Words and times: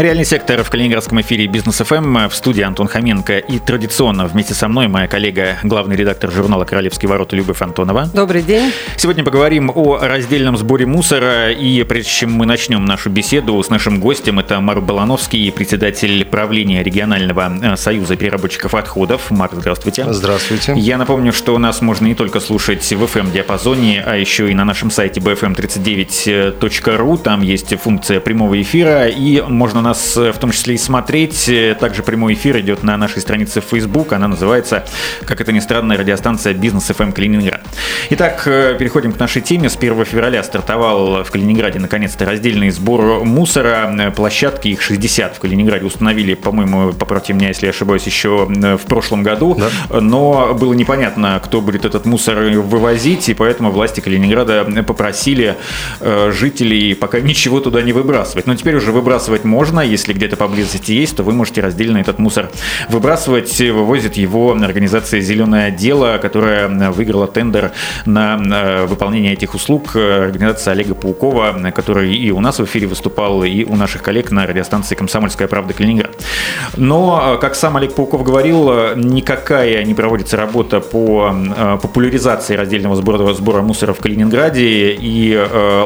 Реальный 0.00 0.24
сектор 0.24 0.62
в 0.62 0.70
Калининградском 0.70 1.20
эфире 1.20 1.46
Бизнес 1.46 1.76
ФМ 1.76 2.28
в 2.28 2.34
студии 2.34 2.62
Антон 2.62 2.88
Хоменко 2.88 3.36
и 3.36 3.58
традиционно 3.58 4.26
вместе 4.26 4.54
со 4.54 4.66
мной 4.66 4.88
моя 4.88 5.06
коллега, 5.06 5.58
главный 5.62 5.94
редактор 5.94 6.32
журнала 6.32 6.64
«Королевские 6.64 7.10
ворота» 7.10 7.36
Любовь 7.36 7.60
Антонова. 7.60 8.08
Добрый 8.14 8.40
день. 8.40 8.72
Сегодня 8.96 9.24
поговорим 9.24 9.70
о 9.74 9.98
раздельном 9.98 10.56
сборе 10.56 10.86
мусора 10.86 11.52
и 11.52 11.82
прежде 11.82 12.10
чем 12.10 12.32
мы 12.32 12.46
начнем 12.46 12.82
нашу 12.86 13.10
беседу 13.10 13.62
с 13.62 13.68
нашим 13.68 14.00
гостем, 14.00 14.38
это 14.38 14.58
Марк 14.60 14.82
Балановский, 14.82 15.52
председатель 15.52 16.24
правления 16.24 16.82
регионального 16.82 17.52
э, 17.62 17.76
союза 17.76 18.16
переработчиков 18.16 18.74
отходов. 18.74 19.30
Марк, 19.30 19.52
здравствуйте. 19.52 20.06
Здравствуйте. 20.08 20.72
Я 20.78 20.96
напомню, 20.96 21.34
что 21.34 21.58
нас 21.58 21.82
можно 21.82 22.06
не 22.06 22.14
только 22.14 22.40
слушать 22.40 22.90
в 22.90 23.04
FM-диапазоне, 23.04 24.02
а 24.06 24.16
еще 24.16 24.50
и 24.50 24.54
на 24.54 24.64
нашем 24.64 24.90
сайте 24.90 25.20
bfm39.ru. 25.20 27.18
Там 27.18 27.42
есть 27.42 27.78
функция 27.78 28.20
прямого 28.20 28.58
эфира 28.62 29.06
и 29.06 29.42
можно 29.42 29.89
нас 29.90 30.16
э, 30.16 30.32
в 30.32 30.38
том 30.38 30.52
числе 30.52 30.74
и 30.74 30.78
смотреть. 30.78 31.48
Э, 31.48 31.74
также 31.78 32.02
прямой 32.02 32.34
эфир 32.34 32.58
идет 32.60 32.82
на 32.82 32.96
нашей 32.96 33.20
странице 33.20 33.60
в 33.60 33.64
Facebook. 33.64 34.12
Она 34.12 34.28
называется, 34.28 34.84
как 35.24 35.40
это 35.40 35.52
ни 35.52 35.60
странно, 35.60 35.96
радиостанция 35.96 36.54
«Бизнес 36.54 36.90
FM 36.90 37.12
Калининград». 37.12 37.60
Итак, 38.10 38.42
э, 38.46 38.76
переходим 38.78 39.12
к 39.12 39.18
нашей 39.18 39.42
теме. 39.42 39.68
С 39.68 39.76
1 39.76 40.04
февраля 40.04 40.42
стартовал 40.44 41.24
в 41.24 41.30
Калининграде 41.30 41.80
наконец-то 41.80 42.24
раздельный 42.24 42.70
сбор 42.70 43.24
мусора. 43.24 44.12
Площадки, 44.14 44.68
их 44.68 44.80
60 44.80 45.36
в 45.36 45.40
Калининграде 45.40 45.84
установили, 45.84 46.34
по-моему, 46.34 46.92
поправьте 46.92 47.32
меня, 47.32 47.48
если 47.48 47.66
я 47.66 47.70
ошибаюсь, 47.70 48.04
еще 48.04 48.46
в 48.46 48.86
прошлом 48.86 49.24
году. 49.24 49.56
Да. 49.58 50.00
Но 50.00 50.54
было 50.54 50.72
непонятно, 50.72 51.40
кто 51.44 51.60
будет 51.60 51.84
этот 51.84 52.06
мусор 52.06 52.38
вывозить, 52.38 53.28
и 53.28 53.34
поэтому 53.34 53.70
власти 53.70 54.00
Калининграда 54.00 54.64
попросили 54.86 55.56
жителей 56.30 56.94
пока 56.94 57.20
ничего 57.20 57.60
туда 57.60 57.82
не 57.82 57.92
выбрасывать. 57.92 58.46
Но 58.46 58.54
теперь 58.54 58.76
уже 58.76 58.92
выбрасывать 58.92 59.44
можно, 59.44 59.79
можно, 59.80 59.90
если 59.90 60.12
где-то 60.12 60.36
поблизости 60.36 60.92
есть, 60.92 61.16
то 61.16 61.22
вы 61.22 61.32
можете 61.32 61.60
раздельно 61.60 61.98
этот 61.98 62.18
мусор 62.18 62.50
выбрасывать. 62.88 63.60
Вывозит 63.60 64.16
его 64.16 64.52
организация 64.52 65.20
«Зеленое 65.20 65.70
дело», 65.70 66.18
которая 66.18 66.68
выиграла 66.90 67.26
тендер 67.26 67.72
на 68.06 68.86
выполнение 68.86 69.32
этих 69.32 69.54
услуг. 69.54 69.96
Организация 69.96 70.72
Олега 70.72 70.94
Паукова, 70.94 71.72
который 71.74 72.14
и 72.14 72.30
у 72.30 72.40
нас 72.40 72.58
в 72.58 72.64
эфире 72.64 72.86
выступал, 72.86 73.44
и 73.44 73.64
у 73.64 73.76
наших 73.76 74.02
коллег 74.02 74.30
на 74.30 74.46
радиостанции 74.46 74.94
«Комсомольская 74.94 75.48
правда» 75.48 75.74
Калининград. 75.74 76.16
Но, 76.76 77.38
как 77.40 77.54
сам 77.54 77.76
Олег 77.76 77.94
Пауков 77.94 78.22
говорил, 78.22 78.94
никакая 78.96 79.84
не 79.84 79.94
проводится 79.94 80.36
работа 80.36 80.80
по 80.80 81.34
популяризации 81.82 82.56
раздельного 82.56 82.96
сбора, 82.96 83.32
сбора 83.34 83.62
мусора 83.62 83.92
в 83.92 83.98
Калининграде, 83.98 84.96
и 85.00 85.36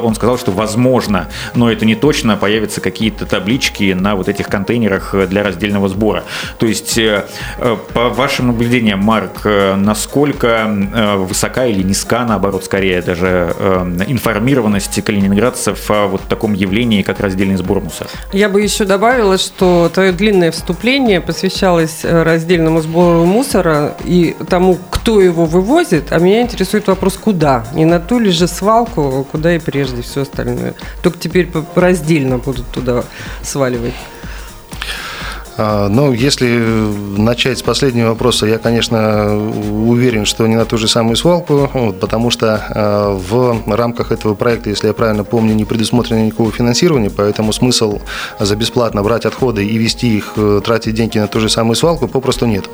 он 0.03 0.15
сказал, 0.15 0.39
что 0.39 0.51
возможно, 0.51 1.29
но 1.55 1.71
это 1.71 1.85
не 1.85 1.95
точно, 1.95 2.37
появятся 2.37 2.81
какие-то 2.81 3.27
таблички, 3.27 3.74
таблички 3.75 3.93
на 3.95 4.15
вот 4.15 4.29
этих 4.29 4.49
контейнерах 4.49 5.15
для 5.29 5.43
раздельного 5.43 5.89
сбора. 5.89 6.25
То 6.59 6.67
есть, 6.67 6.99
э, 6.99 7.25
э, 7.59 7.77
по 7.93 8.09
вашим 8.09 8.49
наблюдениям, 8.49 9.01
Марк, 9.01 9.41
э, 9.45 9.75
насколько 9.77 10.69
высока 11.17 11.67
или 11.67 11.83
низка, 11.83 12.25
наоборот, 12.25 12.65
скорее 12.65 13.03
даже 13.03 13.55
информированность 14.09 15.05
калининградцев 15.05 15.91
о 15.91 16.07
вот 16.07 16.23
таком 16.29 16.55
явлении, 16.55 17.03
как 17.03 17.21
раздельный 17.21 17.57
сбор 17.57 17.81
мусора? 17.81 18.11
Я 18.33 18.49
бы 18.49 18.63
еще 18.63 18.85
добавила, 18.85 19.39
что 19.39 19.91
твое 19.93 20.13
длинное 20.13 20.51
вступление 20.51 21.21
посвящалось 21.21 22.05
раздельному 22.05 22.81
сбору 22.81 23.25
мусора 23.25 23.95
и 24.05 24.37
тому, 24.49 24.79
кто 24.91 25.21
его 25.21 25.45
вывозит, 25.47 26.13
а 26.13 26.19
меня 26.19 26.43
интересует 26.43 26.87
вопрос, 26.87 27.17
куда? 27.17 27.65
Не 27.75 27.85
на 27.85 28.01
ту 28.01 28.19
ли 28.19 28.31
же 28.31 28.49
свалку, 28.49 29.27
куда 29.31 29.55
и 29.55 29.59
прежде 29.59 30.03
все 30.03 30.23
остальное. 30.23 30.75
Только 31.03 31.19
теперь 31.19 31.49
раздельно 31.75 32.39
будут 32.39 32.67
туда 32.71 33.05
сваливать 33.43 33.64
сваливать? 33.65 33.95
А, 35.57 35.89
ну, 35.89 36.13
если 36.13 36.49
начать 37.17 37.59
с 37.59 37.63
последнего 37.63 38.09
вопроса, 38.09 38.45
я, 38.47 38.59
конечно, 38.59 39.37
уверен, 39.37 40.25
что 40.25 40.47
не 40.49 40.57
на 40.57 40.65
ту 40.65 40.79
же 40.79 40.89
самую 40.89 41.15
свалку, 41.17 41.71
вот, 41.73 42.01
потому 42.01 42.31
что 42.31 42.61
а, 42.71 43.17
в 43.17 43.63
рамках 43.73 44.11
этого 44.11 44.35
проекта, 44.35 44.71
если 44.71 44.89
я 44.89 44.93
правильно 44.93 45.23
помню, 45.23 45.55
не 45.55 45.65
предусмотрено 45.65 46.27
никакого 46.27 46.51
финансирования, 46.51 47.09
поэтому 47.09 47.53
смысл 47.53 48.01
за 48.41 48.57
бесплатно 48.57 49.03
брать 49.05 49.27
отходы 49.27 49.65
и 49.65 49.79
вести 49.79 50.17
их, 50.17 50.33
э, 50.37 50.61
тратить 50.65 50.95
деньги 50.95 51.19
на 51.19 51.29
ту 51.29 51.39
же 51.39 51.49
самую 51.49 51.77
свалку 51.77 52.09
попросту 52.09 52.47
нет. 52.47 52.69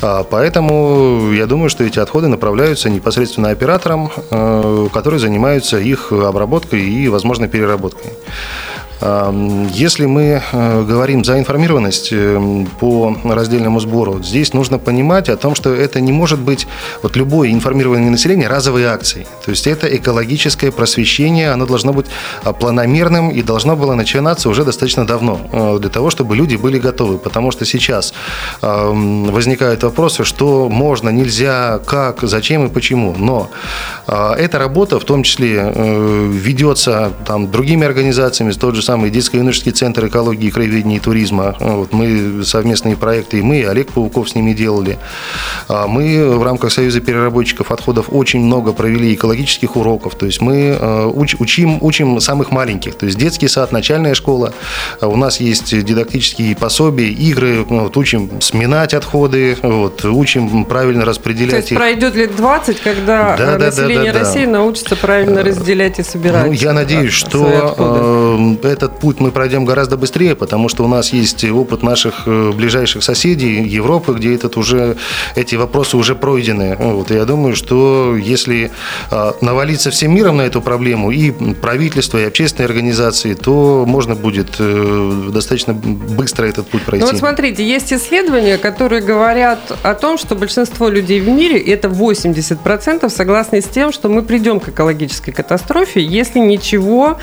А, 0.00 0.24
поэтому 0.24 1.30
я 1.32 1.46
думаю, 1.46 1.68
что 1.68 1.84
эти 1.84 1.98
отходы 1.98 2.28
направляются 2.28 2.88
непосредственно 2.88 3.50
операторам, 3.50 4.10
э, 4.30 4.88
которые 4.94 5.20
занимаются 5.20 5.78
их 5.78 6.10
обработкой 6.10 6.80
и, 6.80 7.08
возможно, 7.08 7.48
переработкой. 7.48 8.12
Если 9.04 10.06
мы 10.06 10.40
э, 10.50 10.82
говорим 10.82 11.24
за 11.24 11.38
информированность 11.38 12.08
э, 12.10 12.64
по 12.80 13.14
раздельному 13.24 13.78
сбору, 13.78 14.22
здесь 14.22 14.54
нужно 14.54 14.78
понимать 14.78 15.28
о 15.28 15.36
том, 15.36 15.54
что 15.54 15.74
это 15.74 16.00
не 16.00 16.10
может 16.10 16.38
быть 16.38 16.66
вот 17.02 17.14
любое 17.14 17.50
информирование 17.50 18.10
населения 18.10 18.48
разовой 18.48 18.84
акцией. 18.84 19.26
То 19.44 19.50
есть 19.50 19.66
это 19.66 19.94
экологическое 19.94 20.70
просвещение, 20.70 21.50
оно 21.50 21.66
должно 21.66 21.92
быть 21.92 22.06
а, 22.44 22.54
планомерным 22.54 23.28
и 23.28 23.42
должно 23.42 23.76
было 23.76 23.94
начинаться 23.94 24.48
уже 24.48 24.64
достаточно 24.64 25.06
давно 25.06 25.38
э, 25.52 25.78
для 25.80 25.90
того, 25.90 26.08
чтобы 26.08 26.34
люди 26.34 26.56
были 26.56 26.78
готовы. 26.78 27.18
Потому 27.18 27.50
что 27.50 27.66
сейчас 27.66 28.14
возникают 28.62 29.82
вопросы, 29.82 30.24
что 30.24 30.70
можно, 30.70 31.10
нельзя, 31.10 31.78
как, 31.84 32.20
зачем 32.22 32.66
и 32.66 32.70
почему. 32.70 33.14
Но 33.18 33.50
а, 34.06 34.34
эта 34.34 34.58
работа 34.58 34.98
в 34.98 35.04
том 35.04 35.24
числе 35.24 35.72
ведется 35.74 37.12
там, 37.26 37.50
другими 37.50 37.86
организациями, 37.86 38.52
тот 38.52 38.74
же 38.74 38.82
самый 38.82 38.93
детско-юношеский 39.02 39.72
центр 39.72 40.06
экологии, 40.06 40.50
краеведения 40.50 40.96
и 40.96 41.00
туризма. 41.00 41.56
Вот 41.60 41.92
мы 41.92 42.44
совместные 42.44 42.96
проекты, 42.96 43.38
и 43.38 43.42
мы, 43.42 43.60
и 43.60 43.64
Олег 43.64 43.92
Пауков 43.92 44.28
с 44.30 44.34
ними 44.34 44.52
делали. 44.52 44.98
А 45.68 45.86
мы 45.86 46.36
в 46.38 46.42
рамках 46.42 46.72
Союза 46.72 47.00
переработчиков 47.00 47.70
отходов 47.70 48.06
очень 48.10 48.40
много 48.40 48.72
провели 48.72 49.14
экологических 49.14 49.76
уроков. 49.76 50.14
То 50.14 50.26
есть 50.26 50.40
мы 50.40 50.76
э, 50.78 51.06
уч, 51.06 51.36
учим, 51.38 51.78
учим 51.82 52.20
самых 52.20 52.50
маленьких. 52.50 52.94
То 52.94 53.06
есть 53.06 53.18
детский 53.18 53.48
сад, 53.48 53.72
начальная 53.72 54.14
школа. 54.14 54.52
А 55.00 55.08
у 55.08 55.16
нас 55.16 55.40
есть 55.40 55.76
дидактические 55.84 56.56
пособия, 56.56 57.08
игры. 57.08 57.64
Вот, 57.64 57.96
учим 57.96 58.40
сминать 58.40 58.94
отходы, 58.94 59.56
вот, 59.62 60.04
учим 60.04 60.64
правильно 60.64 61.04
распределять 61.04 61.50
То 61.50 61.56
есть 61.56 61.72
их. 61.72 61.78
пройдет 61.78 62.14
лет 62.14 62.36
20, 62.36 62.80
когда 62.80 63.36
да, 63.36 63.58
население 63.58 64.12
да, 64.12 64.18
да, 64.18 64.18
да, 64.18 64.18
России 64.20 64.44
да. 64.44 64.50
научится 64.52 64.96
правильно 64.96 65.42
разделять 65.42 65.98
и 65.98 66.02
собирать. 66.02 66.46
Ну, 66.46 66.52
я 66.52 66.72
надеюсь, 66.72 67.12
что 67.12 67.74
э, 67.76 68.56
этот 68.74 68.98
путь 68.98 69.20
мы 69.20 69.30
пройдем 69.30 69.64
гораздо 69.64 69.96
быстрее, 69.96 70.34
потому 70.34 70.68
что 70.68 70.84
у 70.84 70.88
нас 70.88 71.12
есть 71.12 71.44
опыт 71.44 71.82
наших 71.82 72.26
э, 72.26 72.52
ближайших 72.52 73.02
соседей 73.02 73.62
Европы, 73.62 74.12
где 74.12 74.34
этот 74.34 74.56
уже, 74.56 74.96
эти 75.36 75.54
вопросы 75.54 75.96
уже 75.96 76.14
пройдены. 76.14 76.76
Вот, 76.78 77.10
и 77.10 77.14
я 77.14 77.24
думаю, 77.24 77.56
что 77.56 78.16
если 78.16 78.70
а, 79.10 79.34
навалиться 79.40 79.90
всем 79.90 80.14
миром 80.14 80.36
на 80.36 80.42
эту 80.42 80.60
проблему, 80.60 81.10
и 81.10 81.30
правительство, 81.54 82.18
и 82.18 82.24
общественные 82.24 82.66
организации, 82.66 83.34
то 83.34 83.84
можно 83.86 84.14
будет 84.14 84.56
э, 84.58 85.30
достаточно 85.32 85.72
быстро 85.72 86.46
этот 86.46 86.66
путь 86.68 86.82
пройти. 86.82 87.04
Ну 87.04 87.10
вот 87.10 87.18
смотрите, 87.18 87.66
есть 87.66 87.92
исследования, 87.92 88.58
которые 88.58 89.02
говорят 89.02 89.60
о 89.82 89.94
том, 89.94 90.18
что 90.18 90.34
большинство 90.34 90.88
людей 90.88 91.20
в 91.20 91.28
мире, 91.28 91.58
это 91.58 91.88
80%, 91.88 93.08
согласны 93.08 93.60
с 93.60 93.66
тем, 93.66 93.92
что 93.92 94.08
мы 94.08 94.22
придем 94.22 94.60
к 94.60 94.68
экологической 94.68 95.32
катастрофе, 95.32 96.02
если 96.02 96.38
ничего 96.38 97.18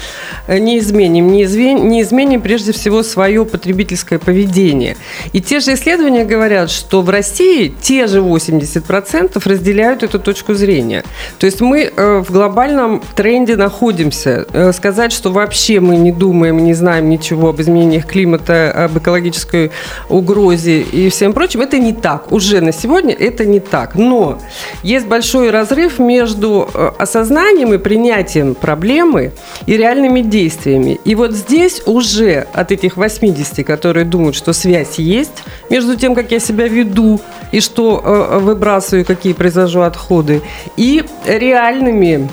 э, 0.48 0.58
не 0.60 0.80
изменим, 0.80 1.32
не, 1.32 1.41
не 1.46 2.02
изменим 2.02 2.42
прежде 2.42 2.72
всего 2.72 3.04
свое 3.04 3.46
потребительское 3.46 4.20
поведение. 4.20 4.98
И 5.34 5.42
те 5.42 5.60
же 5.60 5.74
исследования 5.74 6.26
говорят, 6.26 6.70
что 6.70 7.02
в 7.02 7.10
России 7.10 7.74
те 7.82 8.08
же 8.08 8.20
80% 8.20 9.42
разделяют 9.46 10.04
эту 10.04 10.20
точку 10.20 10.54
зрения. 10.54 11.04
То 11.40 11.46
есть 11.46 11.62
мы 11.62 11.92
э, 11.96 12.24
в 12.26 12.32
глобальном 12.32 13.02
тренде 13.16 13.56
находимся. 13.56 14.46
Э, 14.54 14.72
сказать, 14.74 15.12
что 15.12 15.32
вообще 15.32 15.80
мы 15.80 15.98
не 15.98 16.12
думаем, 16.12 16.64
не 16.64 16.74
знаем 16.74 17.10
ничего 17.10 17.50
об 17.50 17.62
изменениях 17.62 18.06
климата, 18.06 18.72
об 18.72 18.98
экологической 18.98 19.72
угрозе 20.10 20.82
и 20.82 21.10
всем 21.10 21.34
прочим, 21.34 21.62
это 21.62 21.78
не 21.78 21.94
так. 21.94 22.32
Уже 22.32 22.62
на 22.62 22.72
сегодня 22.72 23.14
это 23.14 23.46
не 23.46 23.60
так. 23.60 23.96
Но 23.96 24.40
есть 24.84 25.08
большой 25.08 25.52
разрыв 25.52 26.00
между 26.00 26.70
э, 26.74 26.92
осознанием 26.98 27.74
и 27.74 27.78
принятием 27.78 28.56
проблемы 28.56 29.32
и 29.66 29.78
реальными 29.78 30.22
действиями. 30.22 31.00
И 31.06 31.16
вот 31.16 31.31
здесь 31.36 31.62
здесь 31.62 31.82
уже 31.86 32.48
от 32.54 32.72
этих 32.72 32.98
80, 32.98 33.66
которые 33.66 34.06
думают, 34.06 34.36
что 34.36 34.54
связь 34.54 34.98
есть 34.98 35.44
между 35.70 35.96
тем, 35.96 36.16
как 36.16 36.32
я 36.32 36.40
себя 36.40 36.68
веду 36.68 37.20
и 37.52 37.62
что 37.62 38.02
э, 38.04 38.40
выбрасываю, 38.40 39.06
какие 39.06 39.34
произвожу 39.34 39.82
отходы, 39.82 40.42
и 40.78 41.04
реальными 41.26 42.30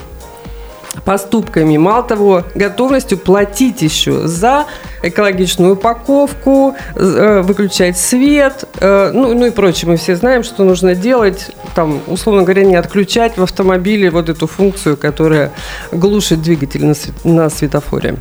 поступками, 1.05 1.77
мало 1.77 2.03
того, 2.03 2.45
готовностью 2.55 3.19
платить 3.19 3.83
еще 3.83 4.27
за 4.27 4.67
экологичную 5.03 5.75
упаковку, 5.75 6.75
э, 6.95 7.43
выключать 7.43 7.99
свет, 7.99 8.65
э, 8.81 9.11
ну, 9.13 9.35
ну 9.35 9.47
и 9.47 9.51
прочее. 9.51 9.91
Мы 9.91 9.97
все 9.97 10.17
знаем, 10.17 10.43
что 10.43 10.65
нужно 10.65 10.95
делать, 10.95 11.51
там, 11.75 12.01
условно 12.07 12.43
говоря, 12.43 12.65
не 12.65 12.77
отключать 12.77 13.37
в 13.37 13.43
автомобиле 13.43 14.11
вот 14.11 14.29
эту 14.29 14.47
функцию, 14.47 14.97
которая 14.97 15.53
глушит 15.93 16.43
двигатель 16.43 16.85
на, 16.85 16.95
свет, 16.95 17.15
на 17.25 17.51
светофоре. 17.51 18.17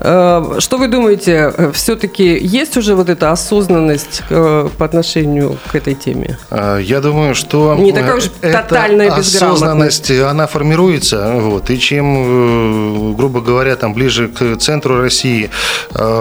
Э, 0.00 0.56
что 0.58 0.78
вы 0.78 0.88
думаете, 0.88 1.52
все-таки 1.72 2.38
есть 2.38 2.76
уже 2.76 2.94
вот 2.94 3.08
эта 3.08 3.30
осознанность 3.30 4.22
по 4.28 4.84
отношению 4.84 5.58
к 5.70 5.74
этой 5.74 5.94
теме? 5.94 6.38
Я 6.50 7.00
думаю, 7.00 7.34
что 7.34 7.74
не 7.78 7.92
такая 7.92 8.16
уж 8.16 8.24
тотальная 8.40 9.10
осознанность, 9.10 10.10
она 10.10 10.46
формируется, 10.46 11.32
вот, 11.36 11.70
и 11.70 11.78
чем, 11.78 13.16
грубо 13.16 13.40
говоря, 13.40 13.76
там 13.76 13.94
ближе 13.94 14.28
к 14.28 14.56
центру 14.58 15.00
России, 15.00 15.50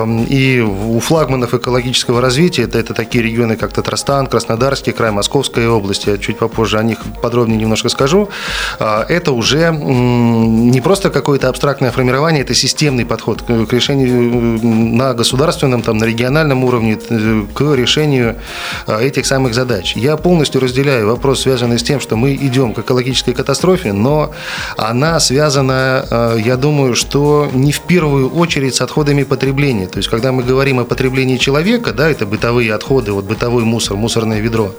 и 0.06 0.60
у 0.62 1.00
флагманов 1.00 1.54
экологического 1.54 2.22
развития, 2.22 2.64
это, 2.64 2.80
это 2.80 2.94
такие 2.94 3.24
регионы, 3.24 3.56
как 3.56 3.74
Татарстан, 3.74 4.28
Краснодарский 4.28 4.94
край, 4.94 5.12
Московская 5.12 5.70
область, 5.70 6.08
я 6.08 6.18
чуть 6.18 6.38
попозже 6.38 6.78
о 6.80 6.84
них 6.84 7.00
подробнее 7.22 7.58
немножко 7.58 7.90
скажу, 7.90 8.30
а, 8.80 9.06
это 9.08 9.32
уже 9.32 9.72
не 9.72 10.82
просто 10.82 11.10
какое-то 11.10 11.50
абстрактное 11.50 11.92
формирование, 11.92 12.42
это 12.42 12.54
системный 12.54 13.06
подход 13.06 13.42
к 13.42 13.74
решению 13.74 14.60
на 14.64 15.14
государственном, 15.14 15.82
там, 15.82 15.98
на 15.98 16.06
региональном 16.06 16.64
уровне, 16.64 16.98
к 16.98 17.62
решению 17.76 18.36
а, 18.86 19.02
этих 19.02 19.26
самых 19.26 19.54
задач. 19.54 19.96
Я 19.96 20.18
полностью 20.18 20.62
разделяю 20.62 21.08
вопрос, 21.08 21.42
связанный 21.42 21.80
с 21.80 21.84
тем, 21.84 22.00
что 22.00 22.16
мы 22.16 22.36
идем 22.36 22.74
к 22.74 22.80
экологической 22.80 23.34
катастрофе, 23.34 23.94
но 23.94 24.32
она 24.78 25.20
связана, 25.20 26.06
а, 26.10 26.36
я 26.36 26.58
думаю, 26.58 26.96
что 26.96 27.50
не 27.54 27.72
в 27.72 27.82
первую 27.82 28.30
очередь 28.30 28.76
с 28.76 28.82
отходами 28.82 29.24
потребления. 29.24 29.87
То 29.88 29.98
есть, 29.98 30.10
когда 30.10 30.32
мы 30.32 30.44
говорим 30.44 30.80
о 30.80 30.86
потреблении 30.86 31.38
человека, 31.38 31.94
да, 31.94 32.10
это 32.10 32.26
бытовые 32.26 32.74
отходы, 32.74 33.12
вот 33.12 33.26
бытовой 33.26 33.64
мусор, 33.64 33.98
мусорное 33.98 34.40
ведро, 34.40 34.74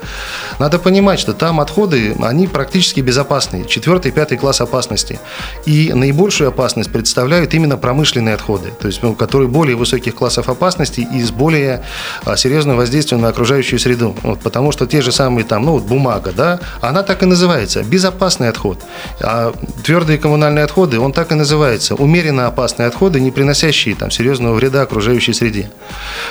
надо 0.59 0.79
понимать, 0.79 1.21
что 1.21 1.33
там 1.33 1.61
отходы, 1.61 2.17
они 2.21 2.47
практически 2.47 3.01
безопасные, 3.01 3.65
четвертый, 3.65 4.13
пятый 4.13 4.39
класс 4.39 4.61
опасности. 4.61 5.19
И 5.67 5.93
наибольшую 5.93 6.49
опасность 6.49 6.93
представляют 6.93 7.55
именно 7.55 7.77
промышленные 7.77 8.35
отходы, 8.35 8.71
то 8.81 8.87
есть, 8.87 9.03
ну, 9.03 9.15
которые 9.15 9.49
более 9.49 9.77
высоких 9.77 10.15
классов 10.15 10.49
опасности 10.49 11.07
и 11.15 11.23
с 11.23 11.31
более 11.31 11.83
а, 12.25 12.37
серьезным 12.37 12.77
воздействием 12.77 13.23
на 13.23 13.29
окружающую 13.29 13.79
среду. 13.79 14.15
Вот, 14.23 14.41
потому 14.41 14.73
что 14.73 14.87
те 14.87 15.03
же 15.03 15.13
самые 15.13 15.45
там, 15.45 15.65
ну, 15.65 15.73
вот 15.73 15.85
бумага, 15.85 16.33
да, 16.37 16.61
она 16.81 17.03
так 17.03 17.23
и 17.23 17.27
называется, 17.27 17.83
безопасный 17.83 18.49
отход. 18.49 18.79
А 19.21 19.53
твердые 19.85 20.19
коммунальные 20.19 20.65
отходы, 20.65 20.99
он 20.99 21.13
так 21.13 21.33
и 21.33 21.35
называется, 21.35 21.95
умеренно 21.95 22.47
опасные 22.47 22.89
отходы, 22.89 23.21
не 23.21 23.31
приносящие 23.31 23.95
там 23.95 24.11
серьезного 24.11 24.55
вреда 24.55 24.83
окружающей 24.83 24.98
среде. 25.01 25.71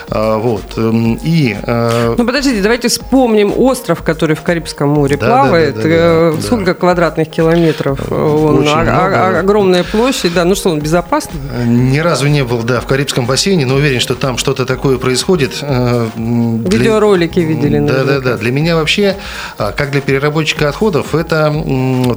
А, 0.09 0.37
вот. 0.37 0.77
Эм, 0.77 1.19
и... 1.23 1.55
Э, 1.63 2.15
ну, 2.17 2.25
подождите, 2.25 2.61
давайте 2.61 2.87
вспомним 2.87 3.53
остров, 3.55 4.03
который 4.03 4.35
в 4.35 4.41
Карибском 4.41 4.89
море 4.89 5.17
да, 5.17 5.27
плавает. 5.27 5.75
Да, 5.75 5.81
да, 5.81 5.89
да, 5.89 6.31
да, 6.35 6.41
Сколько 6.41 6.65
да. 6.65 6.73
квадратных 6.75 7.29
километров? 7.29 8.11
Он, 8.11 8.59
Очень 8.59 8.71
а, 8.73 8.83
много. 8.83 9.39
огромная 9.39 9.83
площадь, 9.83 10.33
да. 10.33 10.45
Ну 10.45 10.55
что, 10.55 10.69
он 10.69 10.79
безопасный? 10.79 11.39
Ни 11.65 11.99
разу 11.99 12.27
не 12.27 12.43
был, 12.43 12.63
да, 12.63 12.79
в 12.79 12.85
Карибском 12.85 13.25
бассейне, 13.25 13.65
но 13.65 13.75
уверен, 13.75 13.99
что 13.99 14.15
там 14.15 14.37
что-то 14.37 14.65
такое 14.65 14.97
происходит. 14.97 15.59
Э, 15.61 16.07
Видеоролики 16.15 17.39
для... 17.39 17.45
видели. 17.45 17.79
Да, 17.79 18.03
да, 18.03 18.19
да. 18.19 18.37
Для 18.37 18.51
меня 18.51 18.75
вообще, 18.75 19.17
а, 19.57 19.71
как 19.71 19.91
для 19.91 20.01
переработчика 20.01 20.69
отходов, 20.69 21.15
это 21.15 21.53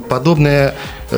подобное 0.09 0.75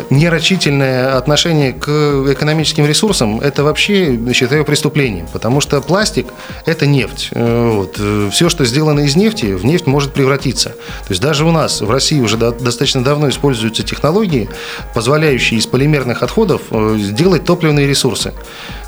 нерачительное 0.10 1.18
отношение 1.18 1.74
к 1.74 1.90
экономическим 2.32 2.86
ресурсам– 2.86 3.40
это 3.42 3.64
вообще, 3.64 4.20
считаю, 4.34 4.66
преступлением, 4.66 5.28
потому 5.32 5.62
что 5.62 5.82
пластик– 5.82 6.28
это 6.66 6.86
нефть. 6.86 7.30
Э, 7.32 7.72
вот. 7.74 7.98
Э, 8.00 8.30
Все, 8.32 8.50
что 8.50 8.66
сделано 8.66 9.02
из 9.02 9.16
нефти, 9.16 9.54
в 9.54 9.66
нефть 9.66 9.88
может 9.88 10.14
превратиться. 10.14 10.70
То 10.70 11.10
есть 11.10 11.22
даже 11.22 11.46
у 11.46 11.52
нас 11.52 11.82
в 11.82 11.90
России 11.90 12.20
уже 12.20 12.38
достаточно 12.38 13.04
давно 13.04 13.30
используются 13.30 13.84
технологии, 13.84 14.50
позволяющие 14.94 15.60
из 15.60 15.68
полимерных 15.68 16.24
отходов 16.24 16.62
э, 16.72 16.98
сделать 17.00 17.46
топливные 17.46 17.88
ресурсы. 17.88 18.34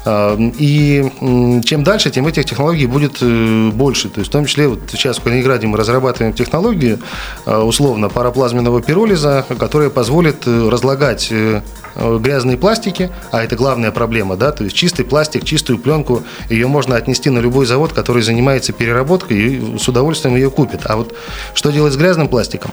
И 0.06 1.12
чем 1.66 1.84
дальше, 1.84 2.12
тем 2.12 2.28
этих 2.28 2.46
технологий 2.46 2.86
будет 2.86 3.24
больше. 3.74 4.10
То 4.10 4.20
есть 4.20 4.30
в 4.30 4.32
том 4.32 4.46
числе 4.46 4.68
вот 4.68 4.80
сейчас 4.92 5.18
в 5.18 5.24
Калининграде 5.24 5.68
мы 5.68 5.78
разрабатываем 5.78 6.34
технологию 6.34 7.00
условно 7.46 8.10
параплазменного 8.10 8.82
пиролиза, 8.82 9.46
которая 9.58 9.90
позволит 9.90 10.46
разлагать 10.46 10.96
разлагать 10.96 11.30
э, 11.32 11.62
грязные 12.20 12.58
пластики, 12.58 13.10
а 13.32 13.44
это 13.44 13.56
главная 13.56 13.92
проблема, 13.92 14.36
да, 14.36 14.52
то 14.52 14.64
есть 14.64 14.76
чистый 14.76 15.06
пластик, 15.06 15.44
чистую 15.44 15.80
пленку, 15.80 16.24
ее 16.50 16.68
можно 16.68 16.96
отнести 16.96 17.30
на 17.30 17.40
любой 17.40 17.66
завод, 17.66 17.94
который 17.94 18.22
занимается 18.22 18.74
переработкой 18.74 19.38
и 19.38 19.78
с 19.78 19.88
удовольствием 19.88 20.36
ее 20.36 20.50
купит. 20.50 20.82
А 20.86 20.98
вот 20.98 21.16
что 21.54 21.72
делать 21.72 21.94
с 21.94 21.98
грязным 21.98 22.28
пластиком? 22.28 22.72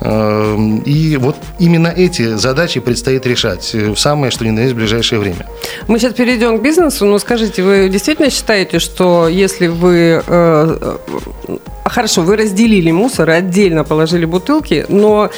Эм, 0.00 0.78
и 0.80 1.16
вот 1.16 1.36
именно 1.58 1.88
эти 1.88 2.36
задачи 2.36 2.80
предстоит 2.80 3.26
решать 3.26 3.74
в 3.74 3.96
самое, 3.96 4.30
что 4.30 4.44
ни 4.44 4.50
на 4.50 4.60
есть, 4.60 4.74
ближайшее 4.74 5.18
время. 5.18 5.46
Мы 5.88 5.98
сейчас 5.98 6.14
перейдем 6.14 6.58
к 6.58 6.62
бизнесу, 6.62 7.06
но 7.06 7.18
скажите, 7.18 7.62
вы 7.62 7.88
действительно 7.88 8.30
считаете, 8.30 8.78
что 8.78 9.28
если 9.28 9.66
вы... 9.66 10.22
Э, 10.26 10.98
э, 11.46 11.58
хорошо, 11.84 12.22
вы 12.22 12.36
разделили 12.36 12.90
мусор, 12.90 13.30
отдельно 13.30 13.82
положили 13.84 14.24
бутылки, 14.24 14.86
но 14.88 15.30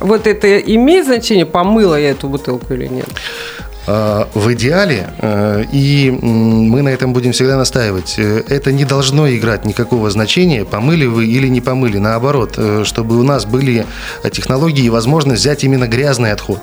вот 0.00 0.26
это 0.26 0.58
имеет 0.58 1.06
значение, 1.06 1.46
помыла 1.46 2.00
я 2.00 2.10
эту 2.10 2.28
бутылку 2.28 2.74
или 2.74 2.86
нет? 2.86 3.08
А, 3.86 4.28
в 4.34 4.52
идеале, 4.52 5.10
э, 5.18 5.64
и 5.72 6.10
мы 6.10 6.82
на 6.82 6.90
этом 6.90 7.12
будем 7.12 7.32
всегда 7.32 7.56
настаивать, 7.56 8.14
э, 8.18 8.42
это 8.48 8.72
не 8.72 8.84
должно 8.84 9.28
играть 9.30 9.64
никакого 9.64 10.10
значения, 10.10 10.64
помыли 10.64 11.06
вы 11.06 11.26
или 11.26 11.48
не 11.48 11.60
помыли. 11.60 11.98
Наоборот, 11.98 12.54
э, 12.56 12.82
чтобы 12.84 13.18
у 13.18 13.22
нас 13.22 13.46
были 13.46 13.86
технологии 14.30 14.84
и 14.84 14.90
возможность 14.90 15.40
взять 15.40 15.64
именно 15.64 15.88
грязный 15.88 16.32
отход. 16.32 16.60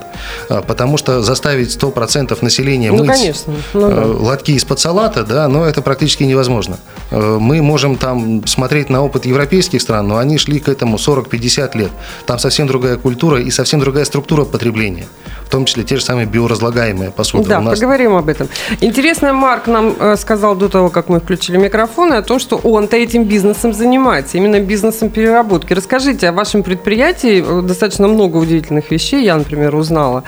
Потому 0.48 0.96
что 0.96 1.22
заставить 1.22 1.76
100% 1.76 2.38
населения 2.42 2.92
ну, 2.92 2.98
мыть 2.98 3.08
конечно. 3.08 3.54
Ну, 3.74 3.90
да. 3.90 4.06
лотки 4.06 4.52
из-под 4.52 4.80
салата, 4.80 5.24
да, 5.24 5.48
но 5.48 5.64
это 5.64 5.82
практически 5.82 6.22
невозможно. 6.24 6.78
Мы 7.10 7.62
можем 7.62 7.96
там 7.96 8.46
смотреть 8.46 8.90
на 8.90 9.02
опыт 9.02 9.26
европейских 9.26 9.82
стран, 9.82 10.08
но 10.08 10.18
они 10.18 10.38
шли 10.38 10.60
к 10.60 10.68
этому 10.68 10.96
40-50 10.96 11.76
лет. 11.76 11.90
Там 12.26 12.38
совсем 12.38 12.66
другая 12.66 12.96
культура 12.96 13.40
и 13.40 13.50
совсем 13.50 13.80
другая 13.80 14.04
структура 14.04 14.44
потребления 14.44 15.06
в 15.48 15.50
том 15.50 15.64
числе 15.64 15.82
те 15.82 15.96
же 15.96 16.04
самые 16.04 16.26
биоразлагаемые 16.26 17.07
посуды. 17.10 17.48
Да, 17.48 17.60
нас... 17.60 17.78
поговорим 17.78 18.14
об 18.14 18.28
этом. 18.28 18.48
Интересно, 18.80 19.32
Марк 19.32 19.66
нам 19.66 19.94
э, 19.98 20.16
сказал 20.16 20.56
до 20.56 20.68
того, 20.68 20.88
как 20.90 21.08
мы 21.08 21.20
включили 21.20 21.56
микрофоны, 21.56 22.14
о 22.14 22.22
том, 22.22 22.38
что 22.38 22.56
он-то 22.56 22.96
этим 22.96 23.24
бизнесом 23.24 23.72
занимается, 23.72 24.38
именно 24.38 24.60
бизнесом 24.60 25.10
переработки. 25.10 25.72
Расскажите 25.72 26.28
о 26.28 26.32
вашем 26.32 26.62
предприятии. 26.62 27.44
Достаточно 27.62 28.08
много 28.08 28.36
удивительных 28.36 28.90
вещей 28.90 29.24
я, 29.24 29.36
например, 29.36 29.74
узнала 29.74 30.24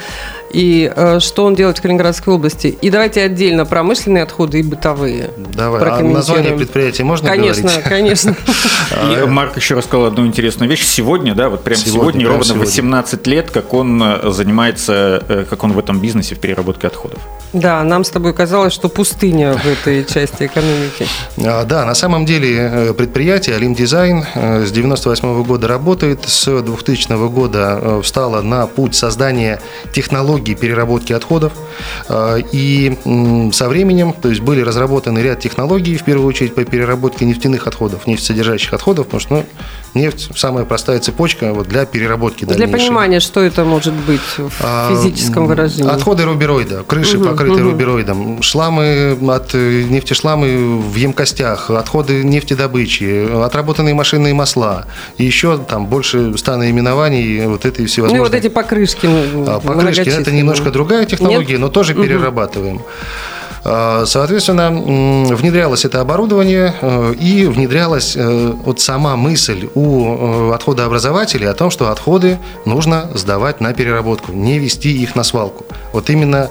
и 0.52 0.92
э, 0.94 1.20
что 1.20 1.44
он 1.44 1.54
делает 1.54 1.78
в 1.78 1.82
Калининградской 1.82 2.34
области. 2.34 2.66
И 2.80 2.90
давайте 2.90 3.22
отдельно 3.22 3.64
промышленные 3.64 4.22
отходы 4.22 4.60
и 4.60 4.62
бытовые. 4.62 5.30
Давай, 5.36 5.82
а 5.82 6.02
название 6.02 6.56
предприятия 6.56 7.04
можно 7.04 7.28
конечно, 7.28 7.62
говорить? 7.62 7.84
Конечно, 7.84 8.36
конечно. 9.00 9.26
Марк 9.26 9.56
еще 9.56 9.74
рассказал 9.74 10.06
одну 10.06 10.26
интересную 10.26 10.68
вещь. 10.68 10.84
Сегодня, 10.84 11.34
да, 11.34 11.48
вот 11.48 11.62
прямо 11.62 11.80
сегодня, 11.80 12.00
сегодня 12.00 12.28
ровно 12.28 12.44
сегодня. 12.44 12.64
18 12.64 13.26
лет, 13.26 13.50
как 13.50 13.72
он 13.74 14.02
э, 14.02 14.30
занимается, 14.30 15.22
э, 15.28 15.44
как 15.48 15.62
он 15.62 15.72
в 15.72 15.78
этом 15.78 16.00
бизнесе 16.00 16.34
в 16.34 16.40
переработке 16.40 16.88
отходов. 16.88 17.18
Да, 17.52 17.82
нам 17.84 18.04
с 18.04 18.10
тобой 18.10 18.34
казалось, 18.34 18.72
что 18.72 18.88
пустыня 18.88 19.54
в 19.54 19.66
этой 19.66 20.04
части 20.12 20.46
экономики. 20.46 21.06
А, 21.38 21.64
да, 21.64 21.84
на 21.84 21.94
самом 21.94 22.26
деле 22.26 22.56
э, 22.56 22.94
предприятие 22.94 23.56
Алим 23.56 23.74
Дизайн 23.74 24.24
с 24.34 24.70
98 24.70 25.42
года 25.44 25.68
работает, 25.68 26.28
с 26.28 26.62
2000 26.62 27.28
года 27.28 28.00
встало 28.02 28.42
на 28.42 28.66
путь 28.66 28.94
создания 28.94 29.60
технологий 29.92 30.39
технологии 30.40 30.54
переработки 30.54 31.12
отходов. 31.12 31.52
А, 32.08 32.36
и 32.36 32.96
со 33.52 33.68
временем, 33.68 34.12
то 34.12 34.28
есть 34.28 34.40
были 34.40 34.60
разработаны 34.60 35.20
ряд 35.20 35.40
технологий, 35.40 35.96
в 35.96 36.04
первую 36.04 36.26
очередь 36.28 36.54
по 36.54 36.64
переработке 36.64 37.24
нефтяных 37.24 37.66
отходов, 37.66 38.06
нефтесодержащих 38.06 38.72
отходов, 38.72 39.06
потому 39.06 39.20
что 39.20 39.34
ну, 39.34 39.44
Нефть– 39.94 40.30
самая 40.36 40.64
простая 40.64 41.00
цепочка 41.00 41.52
вот, 41.52 41.66
для 41.66 41.84
переработки 41.84 42.44
Для 42.44 42.68
понимания, 42.68 43.18
что 43.18 43.40
это 43.40 43.64
может 43.64 43.92
быть 43.92 44.20
в 44.38 44.52
а, 44.62 44.94
физическом 44.94 45.46
выражении. 45.46 45.90
Отходы 45.90 46.24
рубероида, 46.24 46.84
крыши, 46.84 47.18
угу, 47.18 47.28
покрытые 47.28 47.64
угу. 47.64 47.72
рубероидом, 47.72 48.42
шламы 48.42 49.18
от 49.28 49.54
э, 49.54 49.82
нефтешламы 49.82 50.78
в 50.80 50.94
емкостях, 50.94 51.70
отходы 51.70 52.22
нефтедобычи, 52.22 53.42
отработанные 53.44 53.94
машинные 53.94 54.32
масла. 54.32 54.86
И 55.18 55.24
еще 55.24 55.58
там 55.58 55.86
больше 55.86 56.36
ста 56.38 56.56
наименований 56.56 57.46
вот 57.46 57.64
этой 57.64 57.86
всевозможной... 57.86 58.20
Ну 58.20 58.24
и 58.24 58.28
вот 58.28 58.34
эти 58.36 58.48
покрышки. 58.48 59.08
А, 59.46 59.58
покрышки– 59.58 60.08
это 60.08 60.29
немножко 60.32 60.70
другая 60.70 61.04
технология, 61.04 61.52
Нет? 61.54 61.60
но 61.60 61.68
тоже 61.68 61.94
перерабатываем. 61.94 62.80
Соответственно, 63.62 64.70
внедрялось 64.70 65.84
это 65.84 66.00
оборудование 66.00 66.74
и 67.20 67.44
внедрялась 67.44 68.16
вот 68.16 68.80
сама 68.80 69.16
мысль 69.16 69.68
у 69.74 70.50
отходообразователей 70.50 71.48
о 71.48 71.54
том, 71.54 71.70
что 71.70 71.90
отходы 71.90 72.38
нужно 72.64 73.10
сдавать 73.14 73.60
на 73.60 73.72
переработку, 73.74 74.32
не 74.32 74.58
вести 74.58 74.90
их 75.02 75.14
на 75.14 75.24
свалку. 75.24 75.66
Вот 75.92 76.08
именно 76.10 76.48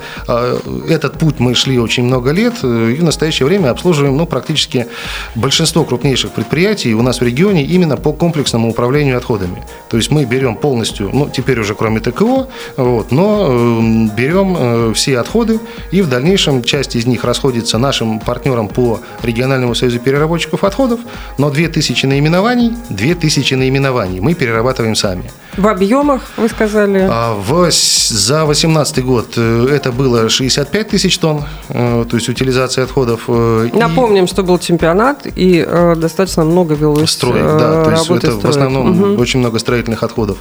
этот 0.87 1.17
путь 1.17 1.39
мы 1.39 1.55
шли 1.55 1.79
очень 1.79 2.03
много 2.03 2.31
лет 2.31 2.63
и 2.63 2.95
в 2.95 3.03
настоящее 3.03 3.47
время 3.47 3.71
обслуживаем 3.71 4.15
ну, 4.17 4.25
практически 4.25 4.87
большинство 5.35 5.83
крупнейших 5.83 6.31
предприятий 6.31 6.93
у 6.93 7.01
нас 7.01 7.19
в 7.21 7.23
регионе 7.23 7.63
именно 7.63 7.97
по 7.97 8.13
комплексному 8.13 8.69
управлению 8.69 9.17
отходами. 9.17 9.63
То 9.89 9.97
есть 9.97 10.11
мы 10.11 10.25
берем 10.25 10.55
полностью, 10.55 11.09
ну, 11.11 11.29
теперь 11.29 11.59
уже 11.59 11.75
кроме 11.75 11.99
ТКО, 11.99 12.47
вот, 12.77 13.11
но 13.11 13.47
э, 13.49 14.07
берем 14.15 14.55
э, 14.57 14.93
все 14.93 15.19
отходы 15.19 15.59
и 15.91 16.01
в 16.01 16.09
дальнейшем 16.09 16.63
часть 16.63 16.95
из 16.99 17.05
них 17.05 17.23
расходится 17.23 17.77
нашим 17.77 18.19
партнерам 18.19 18.67
по 18.67 18.99
региональному 19.23 19.73
союзу 19.73 19.99
переработчиков 19.99 20.63
отходов, 20.63 20.99
но 21.37 21.49
2000 21.49 22.05
наименований, 22.05 22.75
2000 22.89 23.53
наименований 23.55 24.19
мы 24.19 24.33
перерабатываем 24.33 24.95
сами. 24.95 25.31
В 25.57 25.67
объемах, 25.67 26.21
вы 26.37 26.49
сказали? 26.49 27.07
А, 27.09 27.33
в, 27.33 27.71
за 27.71 28.45
2018 28.45 29.03
год 29.03 29.33
э, 29.37 29.67
это 29.71 29.91
было 29.91 30.29
65 30.29 30.89
тысяч 30.89 31.17
тонн, 31.17 31.43
то 31.67 32.07
есть 32.13 32.29
утилизация 32.29 32.83
отходов. 32.83 33.27
Напомним, 33.27 34.25
и... 34.25 34.27
что 34.27 34.43
был 34.43 34.59
чемпионат, 34.59 35.25
и 35.35 35.67
достаточно 35.95 36.43
много 36.43 36.75
велось 36.75 37.09
Строек, 37.09 37.43
да, 37.43 37.83
то 37.83 37.91
есть 37.91 38.09
это 38.09 38.17
строек. 38.19 38.43
в 38.43 38.49
основном 38.49 39.01
угу. 39.01 39.21
очень 39.21 39.39
много 39.39 39.59
строительных 39.59 40.03
отходов. 40.03 40.37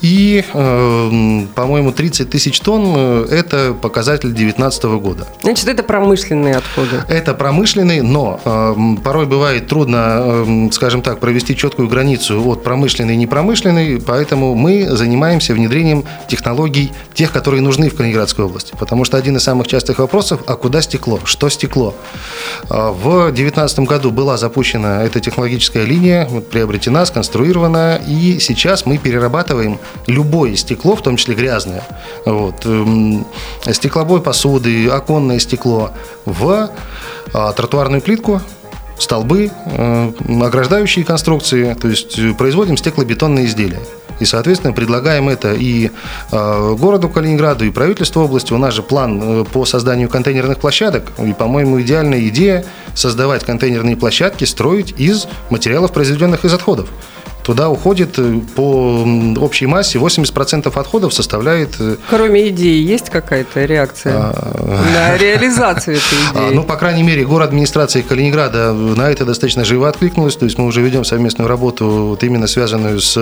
И, 0.00 0.44
по-моему, 0.52 1.92
30 1.92 2.30
тысяч 2.30 2.60
тонн– 2.60 2.96
это 3.30 3.74
показатель 3.80 4.28
2019 4.28 4.84
года. 4.84 5.26
Значит, 5.42 5.68
это 5.68 5.82
промышленные 5.92 6.56
отходы? 6.56 7.02
Это 7.08 7.34
промышленные, 7.34 8.02
но 8.02 8.40
э, 8.42 8.74
порой 9.04 9.26
бывает 9.26 9.66
трудно, 9.66 10.20
э, 10.46 10.68
скажем 10.72 11.02
так, 11.02 11.20
провести 11.20 11.54
четкую 11.54 11.86
границу 11.86 12.42
от 12.48 12.62
промышленной 12.62 13.12
и 13.12 13.16
непромышленной, 13.18 14.00
поэтому 14.00 14.54
мы 14.54 14.88
занимаемся 14.88 15.52
внедрением 15.52 16.04
технологий, 16.28 16.92
тех, 17.12 17.30
которые 17.30 17.60
нужны 17.60 17.90
в 17.90 17.94
Калининградской 17.94 18.46
области. 18.46 18.72
Потому 18.78 19.04
что 19.04 19.18
один 19.18 19.36
из 19.36 19.42
самых 19.42 19.66
частых 19.66 19.98
вопросов– 19.98 20.40
а 20.46 20.56
куда 20.56 20.80
стекло? 20.80 21.20
Что 21.24 21.50
стекло? 21.50 21.94
Э, 22.70 22.88
в 22.90 23.26
2019 23.26 23.80
году 23.80 24.10
была 24.10 24.38
запущена 24.38 25.02
эта 25.02 25.20
технологическая 25.20 25.84
линия, 25.84 26.26
приобретена, 26.50 27.04
сконструирована, 27.04 28.00
и 28.06 28.38
сейчас 28.40 28.86
мы 28.86 28.96
перерабатываем 28.96 29.78
любое 30.06 30.56
стекло, 30.56 30.96
в 30.96 31.02
том 31.02 31.18
числе 31.18 31.34
грязное, 31.34 31.82
вот, 32.24 32.64
эм, 32.64 33.26
стеклобой 33.70 34.22
посуды, 34.22 34.88
оконное 34.88 35.38
стекло 35.38 35.81
в 36.24 36.70
а, 37.32 37.52
тротуарную 37.52 38.02
плитку, 38.02 38.40
столбы, 39.02 39.50
э, 39.66 40.12
ограждающие 40.42 41.04
конструкции, 41.04 41.74
то 41.74 41.88
есть 41.88 42.18
э, 42.18 42.34
производим 42.34 42.76
стеклобетонные 42.76 43.46
изделия. 43.46 43.80
И, 44.20 44.24
соответственно, 44.24 44.72
предлагаем 44.72 45.28
это 45.28 45.52
и 45.52 45.90
э, 46.30 46.76
городу 46.78 47.08
Калининграду, 47.08 47.64
и 47.64 47.70
правительству 47.70 48.22
области. 48.22 48.52
У 48.52 48.58
нас 48.58 48.74
же 48.74 48.82
план 48.82 49.44
по 49.46 49.64
созданию 49.64 50.08
контейнерных 50.08 50.58
площадок. 50.58 51.12
И, 51.18 51.32
по-моему, 51.32 51.80
идеальная 51.80 52.28
идея 52.28 52.64
создавать 52.94 53.44
контейнерные 53.44 53.96
площадки, 53.96 54.44
строить 54.44 54.94
из 54.98 55.26
материалов, 55.50 55.92
произведенных 55.92 56.44
из 56.44 56.54
отходов. 56.54 56.88
Туда 57.42 57.70
уходит 57.70 58.18
э, 58.18 58.40
по 58.54 59.04
общей 59.40 59.66
массе 59.66 59.98
80% 59.98 60.78
отходов 60.78 61.12
составляет... 61.12 61.76
Э, 61.80 61.96
Кроме 62.08 62.48
идеи, 62.48 62.80
есть 62.82 63.10
какая-то 63.10 63.64
реакция 63.64 64.14
а... 64.16 64.80
на 64.94 65.16
реализацию 65.18 65.96
этой 65.96 66.18
а, 66.34 66.48
идеи? 66.48 66.56
Ну, 66.56 66.62
по 66.62 66.76
крайней 66.76 67.02
мере, 67.02 67.24
город 67.24 67.48
администрации 67.48 68.02
Калининграда 68.02 68.72
на 68.72 69.10
это 69.10 69.24
достаточно 69.24 69.64
живо 69.64 69.88
откликнулась. 69.88 70.36
То 70.36 70.44
есть 70.44 70.56
мы 70.56 70.66
уже 70.66 70.82
ведем 70.82 71.04
совместную 71.04 71.48
работу, 71.48 71.86
вот 71.86 72.22
именно 72.22 72.46
связанную 72.46 73.00
с 73.00 73.16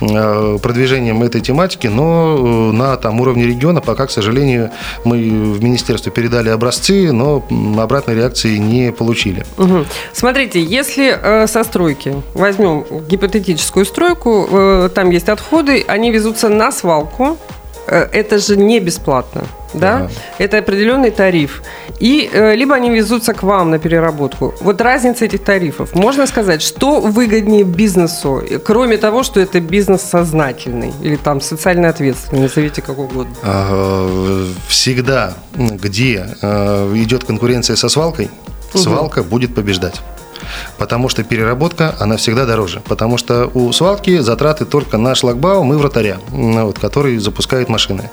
э, 0.00 0.58
продвижением 0.62 1.22
этой 1.22 1.40
тематики, 1.40 1.88
но 1.88 2.70
на 2.72 2.96
там, 2.96 3.20
уровне 3.20 3.46
региона 3.46 3.80
пока, 3.80 4.06
к 4.06 4.10
сожалению, 4.12 4.70
мы 5.04 5.16
в 5.16 5.62
министерство 5.62 6.12
передали 6.12 6.50
образцы, 6.50 7.12
но 7.12 7.44
обратной 7.78 8.14
реакции 8.14 8.56
не 8.58 8.92
получили. 8.92 9.44
Угу. 9.58 9.86
Смотрите, 10.12 10.62
если 10.62 11.18
э, 11.20 11.46
со 11.48 11.64
стройки 11.64 12.14
возьмем 12.34 12.84
гипотетически 13.08 13.39
гипотетическую 13.40 13.84
стройку, 13.84 14.48
э, 14.50 14.88
там 14.94 15.10
есть 15.10 15.28
отходы, 15.28 15.84
они 15.88 16.10
везутся 16.10 16.48
на 16.48 16.72
свалку. 16.72 17.36
Э, 17.86 18.08
это 18.12 18.38
же 18.38 18.56
не 18.56 18.80
бесплатно. 18.80 19.42
Да? 19.74 19.96
Ага. 19.96 20.10
Это 20.38 20.58
определенный 20.58 21.10
тариф. 21.10 21.62
И 22.00 22.28
э, 22.32 22.56
либо 22.56 22.74
они 22.74 22.90
везутся 22.90 23.34
к 23.34 23.42
вам 23.42 23.70
на 23.70 23.78
переработку. 23.78 24.54
Вот 24.60 24.80
разница 24.80 25.24
этих 25.24 25.44
тарифов. 25.44 25.94
Можно 25.94 26.26
сказать, 26.26 26.62
что 26.62 27.00
выгоднее 27.00 27.64
бизнесу, 27.64 28.42
кроме 28.64 28.96
того, 28.96 29.22
что 29.22 29.40
это 29.40 29.60
бизнес 29.60 30.02
сознательный 30.02 30.92
или 31.02 31.16
там 31.16 31.40
социально 31.40 31.88
ответственный, 31.88 32.42
назовите 32.42 32.82
как 32.82 32.98
угодно. 32.98 33.34
Всегда, 34.68 35.34
где 35.54 36.26
идет 36.94 37.24
конкуренция 37.24 37.76
со 37.76 37.88
свалкой, 37.88 38.28
свалка 38.74 39.20
угу. 39.20 39.28
будет 39.28 39.54
побеждать 39.54 40.00
потому 40.78 41.08
что 41.08 41.24
переработка, 41.24 41.94
она 41.98 42.16
всегда 42.16 42.46
дороже. 42.46 42.82
Потому 42.86 43.18
что 43.18 43.50
у 43.54 43.72
свалки 43.72 44.18
затраты 44.18 44.64
только 44.64 44.98
на 44.98 45.14
шлагбаум 45.14 45.72
и 45.72 45.76
вратаря, 45.76 46.18
вот, 46.28 46.78
который 46.78 47.18
запускает 47.18 47.68
машины. 47.68 48.10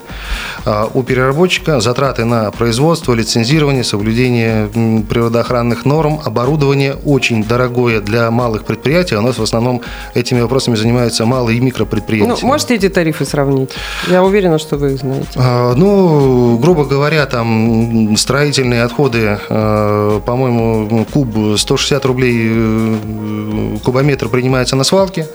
А 0.65 0.89
у 0.93 1.03
переработчика 1.03 1.79
затраты 1.79 2.25
на 2.25 2.51
производство, 2.51 3.13
лицензирование, 3.13 3.83
соблюдение 3.83 4.67
природоохранных 5.09 5.85
норм, 5.85 6.19
оборудование 6.23 6.95
очень 7.05 7.43
дорогое 7.43 8.01
для 8.01 8.29
малых 8.31 8.63
предприятий. 8.65 9.15
У 9.15 9.21
нас 9.21 9.37
в 9.37 9.43
основном 9.43 9.81
этими 10.13 10.41
вопросами 10.41 10.75
занимаются 10.75 11.25
малые 11.25 11.57
и 11.57 11.61
микропредприятия. 11.61 12.35
Ну, 12.41 12.47
можете 12.47 12.75
эти 12.75 12.89
тарифы 12.89 13.25
сравнить? 13.25 13.71
Я 14.07 14.23
уверена, 14.23 14.59
что 14.59 14.77
вы 14.77 14.93
их 14.93 14.99
знаете. 14.99 15.27
А, 15.35 15.73
ну, 15.75 16.57
грубо 16.57 16.85
говоря, 16.85 17.25
там 17.25 18.15
строительные 18.17 18.83
отходы, 18.83 19.39
а, 19.49 20.19
по-моему, 20.21 21.05
куб 21.11 21.57
160 21.57 22.05
рублей 22.05 22.26
рублей 22.27 22.49
э, 22.51 23.77
кубометр 23.83 24.29
принимается 24.29 24.75
на 24.75 24.83
свалке. 24.83 25.27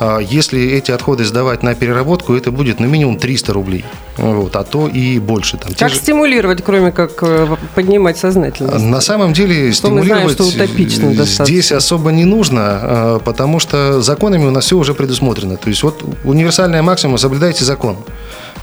А 0.00 0.18
если 0.18 0.60
эти 0.60 0.90
отходы 0.90 1.24
сдавать 1.24 1.62
на 1.62 1.74
переработку, 1.74 2.34
это 2.34 2.50
будет 2.50 2.80
ну, 2.80 2.86
минимум 2.86 3.18
300 3.18 3.52
рублей, 3.52 3.84
вот, 4.16 4.56
а 4.56 4.64
то 4.64 4.88
и 4.88 5.18
больше. 5.18 5.56
Там, 5.56 5.72
как 5.74 5.90
же... 5.90 5.96
стимулировать, 5.96 6.62
кроме 6.64 6.92
как 6.92 7.22
э, 7.22 7.56
поднимать 7.74 8.18
сознательность? 8.18 8.84
На 8.84 9.00
самом 9.00 9.32
деле 9.32 9.72
что 9.72 9.88
стимулировать 9.88 10.38
знаем, 10.38 11.26
что 11.26 11.44
здесь 11.44 11.72
особо 11.72 12.10
не 12.10 12.24
нужно, 12.24 12.60
а, 12.62 13.18
потому 13.18 13.60
что 13.60 14.02
законами 14.02 14.46
у 14.46 14.50
нас 14.50 14.64
все 14.64 14.76
уже 14.76 14.94
предусмотрено. 14.94 15.56
То 15.56 15.68
есть 15.68 15.82
вот 15.82 16.02
универсальная 16.24 16.82
максимум– 16.82 17.18
соблюдайте 17.24 17.64
закон. 17.64 17.96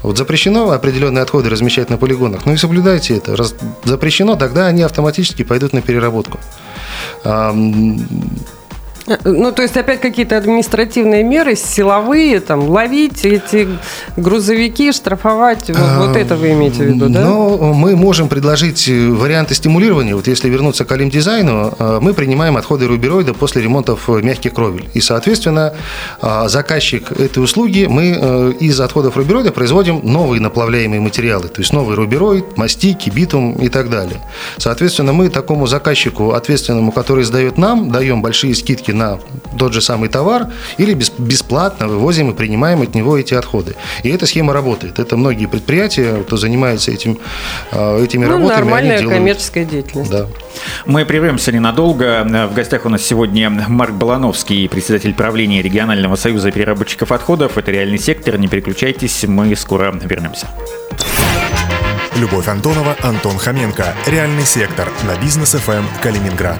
Вот 0.03 0.17
запрещено 0.17 0.71
определенные 0.71 1.21
отходы 1.21 1.49
размещать 1.49 1.89
на 1.91 1.97
полигонах, 1.97 2.45
ну 2.45 2.53
и 2.53 2.57
соблюдайте 2.57 3.17
это. 3.17 3.35
Раз 3.35 3.53
запрещено, 3.83 4.35
тогда 4.35 4.65
они 4.65 4.81
автоматически 4.81 5.43
пойдут 5.43 5.73
на 5.73 5.81
переработку. 5.81 6.39
Um, 7.23 7.97
Ну, 9.23 9.51
то 9.51 9.61
есть 9.61 9.77
опять 9.77 10.01
какие-то 10.01 10.37
административные 10.37 11.23
меры, 11.23 11.55
силовые, 11.55 12.39
там, 12.39 12.69
ловить 12.69 13.25
эти 13.25 13.67
грузовики, 14.17 14.91
штрафовать, 14.91 15.69
вот, 15.69 16.07
вот 16.07 16.15
это 16.15 16.35
вы 16.35 16.51
имеете 16.51 16.83
в 16.83 16.87
виду, 16.87 17.09
да? 17.09 17.21
Ну, 17.21 17.73
мы 17.73 17.95
можем 17.95 18.27
предложить 18.27 18.87
варианты 18.87 19.55
стимулирования. 19.55 20.15
Вот 20.15 20.27
если 20.27 20.49
вернуться 20.49 20.85
к 20.85 20.91
Алим-дизайну, 20.91 21.73
э, 21.77 21.99
мы 22.01 22.13
принимаем 22.13 22.57
отходы 22.57 22.87
рубероида 22.87 23.33
после 23.33 23.61
ремонтов 23.61 24.07
мягких 24.07 24.53
кровель. 24.53 24.89
И, 24.93 25.01
соответственно, 25.01 25.73
э, 26.21 26.47
заказчик 26.47 27.11
этой 27.11 27.43
услуги, 27.43 27.87
мы 27.89 28.17
э, 28.19 28.53
из 28.59 28.79
отходов 28.79 29.17
рубероида 29.17 29.51
производим 29.51 30.01
новые 30.03 30.41
наплавляемые 30.41 31.01
материалы, 31.01 31.47
то 31.47 31.61
есть 31.61 31.73
новый 31.73 31.95
рубероид, 31.95 32.57
мастики, 32.57 33.09
битум 33.09 33.53
и 33.53 33.69
так 33.69 33.89
далее. 33.89 34.19
Соответственно, 34.57 35.13
мы 35.13 35.29
такому 35.29 35.67
заказчику, 35.67 36.31
ответственному, 36.31 36.91
который 36.91 37.23
сдает 37.23 37.57
нам, 37.57 37.91
даем 37.91 38.21
большие 38.21 38.55
скидки 38.55 38.91
на 38.91 39.00
тот 39.57 39.73
же 39.73 39.81
самый 39.81 40.09
товар 40.09 40.47
или 40.77 40.93
бесплатно 41.17 41.87
вывозим 41.87 42.31
и 42.31 42.33
принимаем 42.33 42.81
от 42.81 42.95
него 42.95 43.17
эти 43.17 43.33
отходы. 43.33 43.75
И 44.03 44.09
эта 44.09 44.25
схема 44.25 44.53
работает. 44.53 44.99
Это 44.99 45.17
многие 45.17 45.45
предприятия, 45.45 46.23
кто 46.23 46.37
занимается 46.37 46.91
этим, 46.91 47.19
а, 47.71 48.01
этими 48.03 48.25
ну, 48.25 48.31
работами. 48.31 48.55
Нормальная 48.55 48.99
делают... 48.99 49.17
коммерческая 49.17 49.65
деятельность. 49.65 50.11
Да. 50.11 50.27
Мы 50.85 51.05
прервемся 51.05 51.51
ненадолго. 51.51 52.23
В 52.51 52.53
гостях 52.53 52.85
у 52.85 52.89
нас 52.89 53.01
сегодня 53.01 53.49
Марк 53.49 53.93
Балановский, 53.93 54.67
председатель 54.69 55.13
правления 55.13 55.61
регионального 55.61 56.15
союза 56.15 56.51
переработчиков 56.51 57.11
отходов. 57.11 57.57
Это 57.57 57.71
реальный 57.71 57.99
сектор. 57.99 58.37
Не 58.37 58.47
переключайтесь, 58.47 59.23
мы 59.23 59.55
скоро 59.55 59.93
вернемся. 60.03 60.47
Любовь 62.15 62.47
Антонова, 62.47 62.95
Антон 63.01 63.37
Хоменко. 63.37 63.95
Реальный 64.05 64.43
сектор 64.43 64.89
на 65.03 65.19
бизнес 65.23 65.53
ФМ 65.53 65.85
Калининград. 66.03 66.59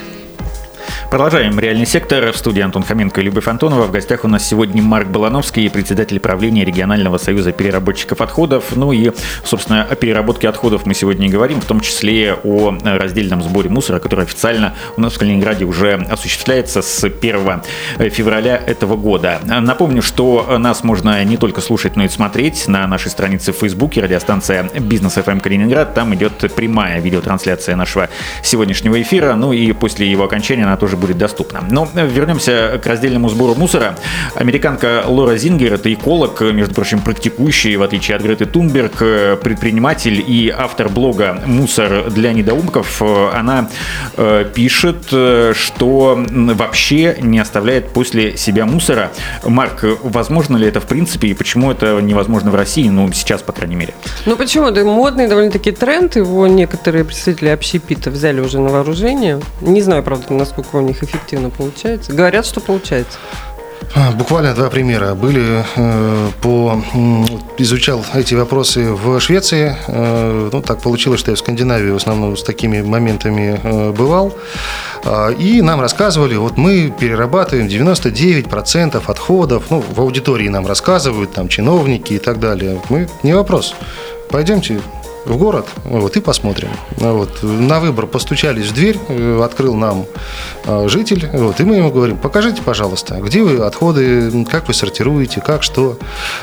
Продолжаем 1.11 1.59
«Реальный 1.59 1.85
сектор». 1.85 2.31
В 2.31 2.37
студии 2.37 2.61
Антон 2.61 2.83
Хоменко 2.83 3.19
и 3.19 3.25
Любовь 3.25 3.45
Антонова. 3.45 3.83
В 3.83 3.91
гостях 3.91 4.23
у 4.23 4.29
нас 4.29 4.47
сегодня 4.47 4.81
Марк 4.81 5.09
Балановский, 5.09 5.69
председатель 5.69 6.21
правления 6.21 6.63
регионального 6.63 7.17
союза 7.17 7.51
переработчиков 7.51 8.21
отходов. 8.21 8.77
Ну 8.77 8.93
и, 8.93 9.11
собственно, 9.43 9.83
о 9.83 9.95
переработке 9.95 10.47
отходов 10.47 10.85
мы 10.85 10.93
сегодня 10.93 11.27
и 11.27 11.29
говорим, 11.29 11.59
в 11.59 11.65
том 11.65 11.81
числе 11.81 12.35
о 12.45 12.77
раздельном 12.81 13.43
сборе 13.43 13.69
мусора, 13.69 13.99
который 13.99 14.23
официально 14.23 14.73
у 14.95 15.01
нас 15.01 15.11
в 15.11 15.19
Калининграде 15.19 15.65
уже 15.65 15.95
осуществляется 15.95 16.81
с 16.81 17.03
1 17.03 17.61
февраля 18.09 18.55
этого 18.65 18.95
года. 18.95 19.41
Напомню, 19.43 20.01
что 20.01 20.55
нас 20.59 20.81
можно 20.85 21.21
не 21.25 21.35
только 21.35 21.59
слушать, 21.59 21.97
но 21.97 22.05
и 22.05 22.07
смотреть 22.07 22.69
на 22.69 22.87
нашей 22.87 23.11
странице 23.11 23.51
в 23.51 23.57
Фейсбуке, 23.57 23.99
радиостанция 23.99 24.69
«Бизнес 24.79 25.17
FM 25.17 25.41
Калининград». 25.41 25.93
Там 25.93 26.15
идет 26.15 26.37
прямая 26.55 27.01
видеотрансляция 27.01 27.75
нашего 27.75 28.07
сегодняшнего 28.41 29.01
эфира. 29.01 29.33
Ну 29.35 29.51
и 29.51 29.73
после 29.73 30.09
его 30.09 30.23
окончания 30.23 30.63
она 30.63 30.77
тоже 30.77 31.00
будет 31.01 31.17
доступна. 31.17 31.61
Но 31.69 31.87
вернемся 31.93 32.79
к 32.81 32.87
раздельному 32.87 33.27
сбору 33.27 33.55
мусора. 33.55 33.95
Американка 34.35 35.03
Лора 35.07 35.35
Зингер, 35.35 35.73
это 35.73 35.93
эколог, 35.93 36.39
между 36.41 36.73
прочим, 36.73 37.01
практикующий, 37.01 37.75
в 37.75 37.83
отличие 37.83 38.15
от 38.15 38.23
Греты 38.23 38.45
Тунберг, 38.45 38.93
предприниматель 39.41 40.23
и 40.25 40.53
автор 40.55 40.87
блога 40.87 41.41
«Мусор 41.45 42.09
для 42.09 42.31
недоумков». 42.33 43.01
Она 43.01 43.69
э, 44.15 44.45
пишет, 44.53 45.07
что 45.07 46.25
вообще 46.29 47.17
не 47.19 47.39
оставляет 47.39 47.89
после 47.89 48.37
себя 48.37 48.65
мусора. 48.65 49.11
Марк, 49.43 49.83
возможно 50.03 50.57
ли 50.57 50.67
это 50.67 50.79
в 50.79 50.85
принципе 50.85 51.29
и 51.29 51.33
почему 51.33 51.71
это 51.71 51.99
невозможно 51.99 52.51
в 52.51 52.55
России, 52.55 52.87
ну, 52.87 53.11
сейчас, 53.11 53.41
по 53.41 53.51
крайней 53.51 53.75
мере? 53.75 53.93
Ну, 54.25 54.35
почему? 54.35 54.67
Это 54.67 54.85
модный 54.85 55.27
довольно-таки 55.27 55.71
тренд, 55.71 56.15
его 56.15 56.45
некоторые 56.47 57.03
представители 57.03 57.49
общепита 57.49 58.11
взяли 58.11 58.39
уже 58.39 58.59
на 58.59 58.69
вооружение. 58.69 59.39
Не 59.61 59.81
знаю, 59.81 60.03
правда, 60.03 60.33
насколько 60.33 60.75
у 60.75 60.81
них 60.91 61.03
эффективно 61.03 61.49
получается? 61.49 62.13
Говорят, 62.13 62.45
что 62.45 62.59
получается. 62.59 63.17
А, 63.93 64.11
буквально 64.11 64.53
два 64.53 64.69
примера. 64.69 65.15
Были 65.15 65.65
э, 65.75 66.29
по 66.41 66.81
изучал 67.57 68.05
эти 68.13 68.35
вопросы 68.35 68.91
в 68.91 69.19
Швеции. 69.19 69.75
Э, 69.87 70.49
ну, 70.51 70.61
так 70.61 70.81
получилось, 70.81 71.19
что 71.19 71.31
я 71.31 71.35
в 71.35 71.39
Скандинавии 71.39 71.91
в 71.91 71.97
основном 71.97 72.37
с 72.37 72.43
такими 72.43 72.81
моментами 72.81 73.59
э, 73.61 73.91
бывал. 73.91 74.33
Э, 75.03 75.33
и 75.33 75.61
нам 75.61 75.81
рассказывали, 75.81 76.35
вот 76.35 76.57
мы 76.57 76.93
перерабатываем 76.97 77.67
99% 77.67 79.01
отходов. 79.05 79.63
Ну, 79.69 79.81
в 79.81 79.99
аудитории 79.99 80.47
нам 80.47 80.67
рассказывают, 80.67 81.33
там, 81.33 81.49
чиновники 81.49 82.13
и 82.13 82.19
так 82.19 82.39
далее. 82.39 82.79
Мы, 82.89 83.09
не 83.23 83.33
вопрос. 83.33 83.75
Пойдемте 84.29 84.79
в 85.25 85.37
город, 85.37 85.67
вот, 85.85 86.17
и 86.17 86.21
посмотрим. 86.21 86.69
Вот. 86.97 87.43
На 87.43 87.79
выбор 87.79 88.07
постучались 88.07 88.67
в 88.67 88.73
дверь, 88.73 88.97
э, 89.07 89.41
открыл 89.43 89.75
нам 89.75 90.05
э, 90.65 90.87
житель, 90.87 91.29
вот, 91.31 91.59
и 91.59 91.63
мы 91.63 91.75
ему 91.77 91.91
говорим, 91.91 92.17
покажите, 92.17 92.61
пожалуйста, 92.61 93.15
где 93.15 93.43
вы 93.43 93.63
отходы, 93.63 94.45
как 94.45 94.67
вы 94.67 94.73
сортируете, 94.73 95.41
как, 95.41 95.63
что. 95.63 95.97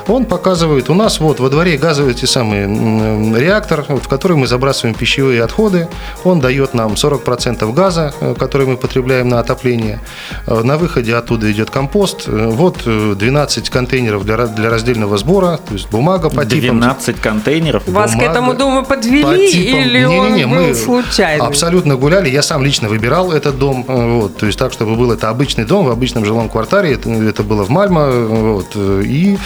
Он 0.07 0.25
показывает, 0.25 0.91
у 0.91 0.95
нас 0.95 1.21
вот 1.21 1.41
во 1.41 1.49
дворе 1.49 1.77
газовый 1.77 2.15
те 2.15 2.27
самый 2.27 3.39
реактор, 3.39 3.85
в 3.89 4.09
который 4.09 4.37
мы 4.37 4.47
забрасываем 4.47 4.95
пищевые 4.95 5.43
отходы, 5.43 5.89
он 6.25 6.41
дает 6.41 6.75
нам 6.75 6.93
40% 6.93 7.73
газа, 7.73 8.15
э, 8.21 8.35
который 8.39 8.67
мы 8.67 8.77
потребляем 8.77 9.29
на 9.29 9.41
отопление. 9.41 10.01
На 10.47 10.77
выходе 10.79 11.15
оттуда 11.15 11.51
идет 11.51 11.71
компост, 11.71 12.27
вот 12.27 12.79
12 12.85 13.71
контейнеров 13.71 14.25
для, 14.25 14.47
для 14.47 14.71
раздельного 14.71 15.19
сбора, 15.19 15.59
то 15.67 15.75
есть 15.75 15.91
бумага 15.91 16.31
по 16.31 16.45
12 16.45 16.61
типам. 16.61 16.81
12 16.81 17.21
контейнеров? 17.21 17.89
Вас 17.89 18.13
бумага. 18.13 18.29
к 18.29 18.31
этому 18.31 18.55
дома 18.69 18.85
подвели 18.85 19.23
по 19.23 19.37
типам... 19.37 19.81
или 19.81 19.99
не, 19.99 20.07
он 20.07 20.33
не, 20.33 20.39
не, 20.39 20.47
был 20.47 20.55
мы 20.55 20.75
случайно? 20.75 21.47
Абсолютно 21.47 21.97
гуляли. 21.97 22.29
Я 22.29 22.43
сам 22.43 22.65
лично 22.65 22.89
выбирал 22.89 23.33
этот 23.33 23.59
дом. 23.59 23.85
Э, 23.89 24.21
вот, 24.21 24.37
то 24.37 24.47
есть 24.47 24.59
так, 24.59 24.73
чтобы 24.73 24.97
был 24.97 25.13
это 25.13 25.29
обычный 25.31 25.65
дом 25.65 25.87
в 25.87 25.91
обычном 25.91 26.25
жилом 26.25 26.49
квартале. 26.49 26.93
Это, 26.93 27.11
это 27.11 27.43
было 27.43 27.65
в 27.65 27.71
Мальмо. 27.71 28.11
Вот, 28.11 28.77
и 28.77 29.39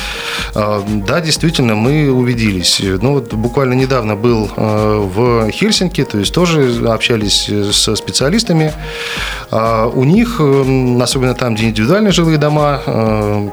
э, 0.55 0.81
да, 1.07 1.21
действительно, 1.21 1.75
мы 1.75 2.11
убедились. 2.11 2.81
Ну, 2.83 3.15
вот 3.15 3.33
буквально 3.35 3.75
недавно 3.75 4.17
был 4.17 4.51
э, 4.57 5.09
в 5.15 5.51
Хельсинки, 5.51 6.05
то 6.05 6.19
есть 6.19 6.35
тоже 6.35 6.89
общались 6.89 7.51
со 7.73 7.97
специалистами. 7.97 8.73
У 9.51 10.05
них, 10.05 10.41
особенно 10.41 11.35
там, 11.35 11.55
где 11.55 11.67
индивидуальные 11.67 12.13
жилые 12.13 12.39
дома, 12.39 12.81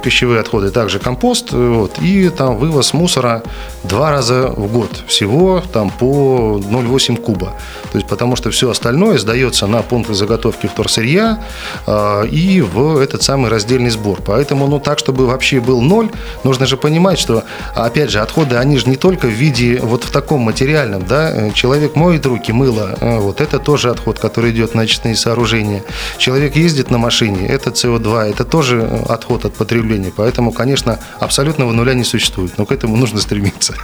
пищевые 0.02 0.40
отходы, 0.40 0.70
также 0.70 0.98
компост, 0.98 1.52
вот, 1.52 1.98
и 2.00 2.30
там 2.30 2.56
вывоз 2.56 2.94
мусора 2.94 3.42
два 3.84 4.10
раза 4.10 4.48
в 4.48 4.72
год 4.72 5.02
всего 5.06 5.59
там 5.68 5.90
по 5.90 6.60
0,8 6.62 7.16
куба. 7.16 7.54
То 7.92 7.98
есть 7.98 8.08
потому 8.08 8.36
что 8.36 8.50
все 8.50 8.70
остальное 8.70 9.18
сдается 9.18 9.66
на 9.66 9.82
пункты 9.82 10.14
заготовки 10.14 10.66
вторсырья 10.66 11.42
э, 11.86 12.26
и 12.28 12.60
в 12.60 12.98
этот 12.98 13.22
самый 13.22 13.50
раздельный 13.50 13.90
сбор. 13.90 14.20
Поэтому 14.24 14.66
ну 14.66 14.78
так, 14.78 14.98
чтобы 14.98 15.26
вообще 15.26 15.60
был 15.60 15.80
ноль, 15.80 16.10
нужно 16.44 16.66
же 16.66 16.76
понимать, 16.76 17.18
что 17.18 17.44
опять 17.74 18.10
же 18.10 18.20
отходы, 18.20 18.56
они 18.56 18.78
же 18.78 18.88
не 18.88 18.96
только 18.96 19.26
в 19.26 19.30
виде 19.30 19.80
вот 19.82 20.04
в 20.04 20.10
таком 20.10 20.40
материальном, 20.40 21.04
да, 21.06 21.50
человек 21.50 21.96
моет 21.96 22.26
руки, 22.26 22.52
мыло, 22.52 22.96
э, 23.00 23.18
вот 23.18 23.40
это 23.40 23.58
тоже 23.58 23.90
отход, 23.90 24.18
который 24.18 24.50
идет 24.52 24.74
на 24.74 24.82
очистные 24.82 25.16
сооружения. 25.16 25.82
Человек 26.18 26.56
ездит 26.56 26.90
на 26.90 26.98
машине, 26.98 27.46
это 27.46 27.70
СО2, 27.70 28.30
это 28.30 28.44
тоже 28.44 28.82
отход 29.08 29.44
от 29.44 29.54
потребления. 29.54 30.12
Поэтому, 30.14 30.52
конечно, 30.52 30.98
абсолютного 31.18 31.72
нуля 31.72 31.94
не 31.94 32.04
существует, 32.04 32.58
но 32.58 32.66
к 32.66 32.72
этому 32.72 32.96
нужно 32.96 33.20
стремиться. 33.20 33.74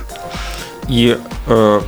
И 0.89 1.19
э, 1.47 1.81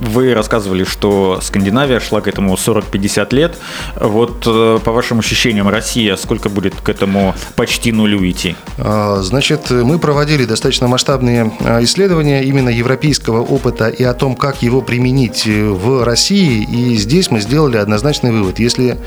вы 0.00 0.34
рассказывали, 0.34 0.84
что 0.84 1.40
Скандинавия 1.42 2.00
шла 2.00 2.20
к 2.20 2.28
этому 2.28 2.54
40-50 2.54 3.34
лет. 3.34 3.56
Вот 3.96 4.44
э, 4.46 4.78
по 4.84 4.92
вашим 4.92 5.20
ощущениям, 5.20 5.68
Россия 5.68 6.16
сколько 6.16 6.48
будет 6.48 6.74
к 6.80 6.88
этому 6.88 7.34
почти 7.56 7.92
нулю 7.92 8.28
идти? 8.28 8.56
А, 8.78 9.20
значит, 9.22 9.70
мы 9.70 9.98
проводили 9.98 10.44
достаточно 10.44 10.88
масштабные 10.88 11.52
а, 11.60 11.82
исследования 11.82 12.44
именно 12.44 12.68
европейского 12.68 13.42
опыта 13.42 13.88
и 13.88 14.04
о 14.04 14.14
том, 14.14 14.36
как 14.36 14.62
его 14.62 14.82
применить 14.82 15.46
в 15.46 16.04
России. 16.04 16.62
И 16.64 16.96
здесь 16.96 17.30
мы 17.30 17.40
сделали 17.40 17.76
однозначный 17.76 18.32
вывод. 18.32 18.58
Если 18.58 18.98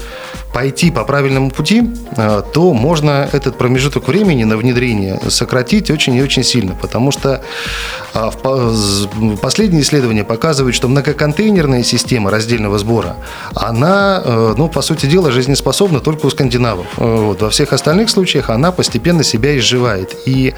пойти 0.53 0.91
по 0.91 1.03
правильному 1.03 1.51
пути, 1.51 1.89
а, 2.17 2.41
то 2.41 2.73
можно 2.73 3.29
этот 3.31 3.57
промежуток 3.57 4.07
времени 4.07 4.43
на 4.43 4.57
внедрение 4.57 5.19
сократить 5.29 5.91
очень 5.91 6.15
и 6.15 6.23
очень 6.23 6.43
сильно. 6.43 6.75
Потому 6.75 7.11
что 7.11 7.43
последние 9.41 9.83
исследования 9.83 10.23
показывают, 10.23 10.75
что 10.79 10.87
многоконтейнерная 10.87 11.83
система 11.83 12.31
раздельного 12.31 12.79
сбора, 12.79 13.17
она, 13.53 14.21
э, 14.23 14.53
ну, 14.55 14.69
по 14.69 14.81
сути 14.81 15.07
дела, 15.07 15.29
жизнеспособна 15.29 15.99
только 15.99 16.25
у 16.25 16.29
скандинавов. 16.29 16.87
Э, 16.95 17.15
вот. 17.17 17.41
Во 17.41 17.49
всех 17.49 17.73
остальных 17.73 18.09
случаях 18.09 18.49
она 18.49 18.71
постепенно 18.71 19.25
себя 19.25 19.57
изживает. 19.57 20.15
И 20.25 20.53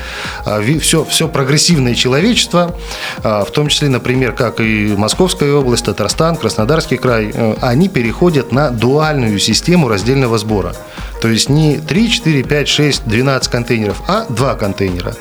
все, 0.79 1.01
а, 1.01 1.05
все 1.05 1.27
прогрессивное 1.27 1.95
человечество, 1.95 2.75
а, 3.23 3.43
в 3.45 3.49
том 3.49 3.67
числе, 3.69 3.89
например, 3.89 4.33
как 4.33 4.59
и 4.59 4.93
Московская 4.95 5.53
область, 5.53 5.85
Татарстан, 5.85 6.35
Краснодарский 6.35 6.97
край, 6.97 7.31
э, 7.33 7.55
они 7.59 7.89
переходят 7.89 8.51
на 8.51 8.69
дуальную 8.69 9.39
систему 9.39 9.87
раздельного 9.87 10.37
сбора. 10.37 10.75
То 11.19 11.29
есть 11.29 11.49
не 11.49 11.79
3, 11.79 12.11
4, 12.11 12.43
5, 12.43 12.67
6, 12.67 13.01
12 13.07 13.51
контейнеров, 13.51 14.03
а 14.07 14.27
2 14.29 14.53
контейнера. 14.53 15.15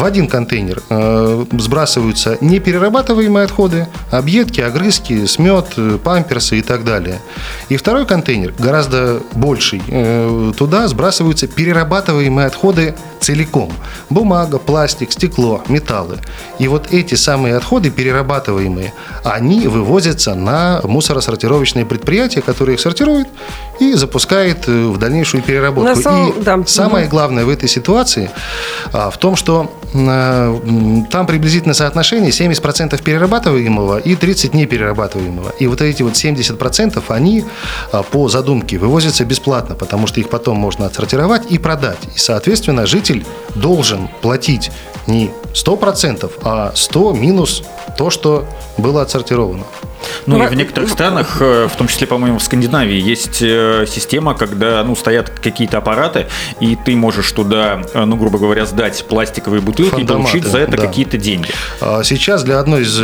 В 0.00 0.04
один 0.06 0.28
контейнер 0.28 0.82
э, 0.88 1.44
сбрасываются 1.58 2.38
неперерабатываемые 2.40 3.44
отходы, 3.44 3.86
объедки, 4.10 4.62
огрызки, 4.62 5.26
смет, 5.26 5.74
э, 5.76 5.98
памперсы 6.02 6.58
и 6.58 6.62
так 6.62 6.84
далее. 6.84 7.20
И 7.68 7.76
второй 7.76 8.06
контейнер, 8.06 8.54
гораздо 8.58 9.20
больший, 9.34 9.82
э, 9.86 10.52
туда 10.56 10.88
сбрасываются 10.88 11.48
перерабатываемые 11.48 12.46
отходы 12.46 12.94
целиком. 13.20 13.72
Бумага, 14.08 14.58
пластик, 14.58 15.12
стекло, 15.12 15.62
металлы. 15.68 16.18
И 16.58 16.68
вот 16.68 16.92
эти 16.92 17.14
самые 17.14 17.56
отходы 17.56 17.90
перерабатываемые, 17.90 18.92
они 19.24 19.68
вывозятся 19.68 20.34
на 20.34 20.80
мусоросортировочные 20.84 21.86
предприятия, 21.86 22.40
которые 22.42 22.74
их 22.74 22.80
сортируют 22.80 23.28
и 23.78 23.92
запускает 23.94 24.66
в 24.66 24.96
дальнейшую 24.98 25.42
переработку. 25.42 26.00
Самом... 26.00 26.30
И 26.30 26.42
да. 26.42 26.58
самое 26.66 27.06
главное 27.06 27.44
в 27.44 27.48
этой 27.48 27.68
ситуации 27.68 28.30
а, 28.92 29.10
в 29.10 29.18
том, 29.18 29.36
что 29.36 29.70
Э, 29.92 31.04
там 31.10 31.26
приблизительно 31.26 31.74
соотношение 31.74 32.30
70% 32.30 33.02
перерабатываемого 33.02 33.98
и 33.98 34.14
30% 34.14 34.56
неперерабатываемого. 34.56 35.50
И 35.58 35.66
вот 35.66 35.80
эти 35.80 36.02
вот 36.02 36.12
70% 36.12 37.02
они 37.08 37.44
э, 37.92 38.02
по 38.10 38.28
задумке 38.28 38.78
вывозятся 38.78 39.24
бесплатно, 39.24 39.74
потому 39.74 40.06
что 40.06 40.20
их 40.20 40.28
потом 40.28 40.56
можно 40.56 40.86
отсортировать 40.86 41.50
и 41.50 41.58
продать. 41.58 41.98
И, 42.14 42.18
соответственно, 42.18 42.86
житель 43.10 43.26
должен 43.54 44.08
платить 44.20 44.70
не 45.06 45.30
100%, 45.54 46.30
а 46.42 46.72
100 46.74 47.12
минус 47.14 47.62
то, 47.98 48.10
что 48.10 48.44
было 48.78 49.02
отсортировано. 49.02 49.64
Ну 50.26 50.42
и 50.42 50.46
в 50.46 50.54
некоторых 50.54 50.90
странах, 50.90 51.38
э, 51.40 51.68
в 51.72 51.76
том 51.76 51.88
числе, 51.88 52.06
по-моему, 52.06 52.38
в 52.38 52.42
Скандинавии, 52.42 53.00
есть 53.00 53.42
э, 53.42 53.86
система, 53.88 54.34
когда 54.34 54.82
ну, 54.84 54.94
стоят 54.96 55.30
какие-то 55.30 55.78
аппараты, 55.78 56.26
и 56.60 56.76
ты 56.76 56.96
можешь 56.96 57.30
туда, 57.32 57.82
э, 57.94 58.04
ну, 58.04 58.16
грубо 58.16 58.38
говоря, 58.38 58.66
сдать 58.66 59.04
пластиковые 59.08 59.60
бутылки 59.60 59.90
Фандоматы, 59.90 60.12
и 60.12 60.32
получить 60.32 60.44
за 60.44 60.58
это 60.58 60.76
да. 60.76 60.86
какие-то 60.86 61.18
деньги. 61.18 61.50
А 61.80 62.02
сейчас 62.02 62.42
для 62.42 62.58
одной 62.58 62.82
из 62.82 63.00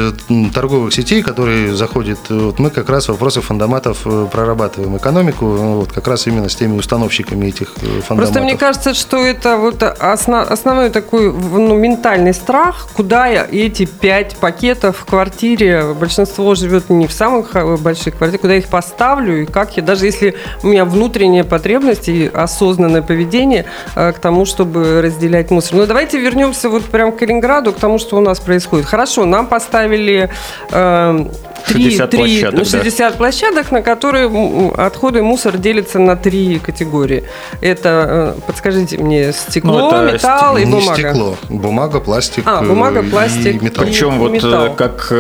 торговых 0.53 0.93
сетей, 0.93 1.23
которые 1.23 1.75
заходит, 1.75 2.19
вот 2.29 2.59
мы 2.59 2.71
как 2.71 2.89
раз 2.89 3.09
вопросы 3.09 3.41
фондоматов 3.41 3.99
прорабатываем 4.31 4.97
экономику, 4.97 5.47
вот 5.47 5.93
как 5.93 6.07
раз 6.09 6.27
именно 6.27 6.49
с 6.49 6.57
теми 6.57 6.77
установщиками 6.77 7.47
этих 7.47 7.73
фондоматов. 7.75 8.17
Просто 8.17 8.41
мне 8.41 8.57
кажется, 8.57 8.95
что 8.95 9.19
это 9.19 9.57
вот 9.57 9.83
основ, 9.83 10.51
основной 10.51 10.91
такой 10.91 11.33
ну, 11.33 11.77
ментальный 11.77 12.35
страх, 12.35 12.89
куда 12.95 13.29
эти 13.29 13.85
пять 13.85 14.37
пакетов 14.37 14.99
в 14.99 15.05
квартире, 15.05 15.95
большинство 15.95 16.55
живет 16.55 16.86
не 16.89 17.07
в 17.07 17.13
самых 17.13 17.55
больших 17.81 18.17
квартирах, 18.17 18.41
куда 18.41 18.53
я 18.55 18.59
их 18.61 18.69
поставлю, 18.69 19.43
и 19.43 19.47
как 19.47 19.77
я, 19.77 19.83
даже 19.83 20.07
если 20.07 20.35
у 20.63 20.69
меня 20.69 20.85
внутренняя 20.85 21.45
потребность 21.45 22.09
и 22.09 22.31
осознанное 22.33 23.03
поведение 23.03 23.67
э, 23.95 24.13
к 24.13 24.19
тому, 24.19 24.45
чтобы 24.45 25.03
разделять 25.03 25.51
мусор. 25.51 25.77
Но 25.77 25.87
давайте 25.87 26.19
вернемся 26.19 26.69
вот 26.69 26.85
прям 26.85 27.13
к 27.13 27.19
Калининграду, 27.19 27.73
к 27.73 27.77
тому, 27.77 27.99
что 27.99 28.17
у 28.17 28.21
нас 28.21 28.41
происходит. 28.41 28.87
Хорошо, 28.87 29.25
нам 29.25 29.47
поставили 29.47 30.31
э, 30.71 31.27
60 31.67 32.11
3, 32.11 32.19
площадок, 32.19 32.67
60 32.67 33.13
да. 33.13 33.17
площадок, 33.17 33.71
на 33.73 33.83
которые 33.83 34.29
отходы 34.77 35.21
и 35.21 35.23
мусор 35.23 35.59
делятся 35.59 35.99
на 35.99 36.17
три 36.17 36.59
категории. 36.59 37.25
Это, 37.61 38.35
э, 38.37 38.41
подскажите 38.47 38.99
мне, 38.99 39.33
стекло, 39.33 39.91
ну, 39.91 40.13
металл 40.13 40.57
ст... 40.57 40.63
и 40.63 40.65
бумага. 40.65 41.03
Не 41.03 41.09
стекло, 41.09 41.37
бумага, 41.49 42.01
пластик. 42.01 42.45
А, 42.47 42.63
бумага, 42.63 43.03
пластик. 43.03 43.63
И 43.63 43.65
металл. 43.65 43.85
Причем 43.85 44.19
вот, 44.19 44.33
металл. 44.33 44.75
как 44.75 45.13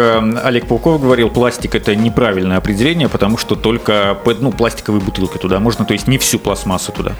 Олег 0.44 0.66
Пауков 0.66 1.00
говорил, 1.00 1.30
пластик 1.30 1.74
это 1.74 1.94
неправильное 1.94 2.58
определение, 2.58 3.08
потому 3.08 3.38
что 3.38 3.56
только 3.56 4.16
ну, 4.40 4.52
пластиковые 4.52 5.02
бутылки 5.02 5.38
туда 5.38 5.60
можно, 5.60 5.84
то 5.84 5.92
есть 5.92 6.06
не 6.06 6.18
всю 6.18 6.38
пластмассу 6.38 6.92
туда. 6.92 7.12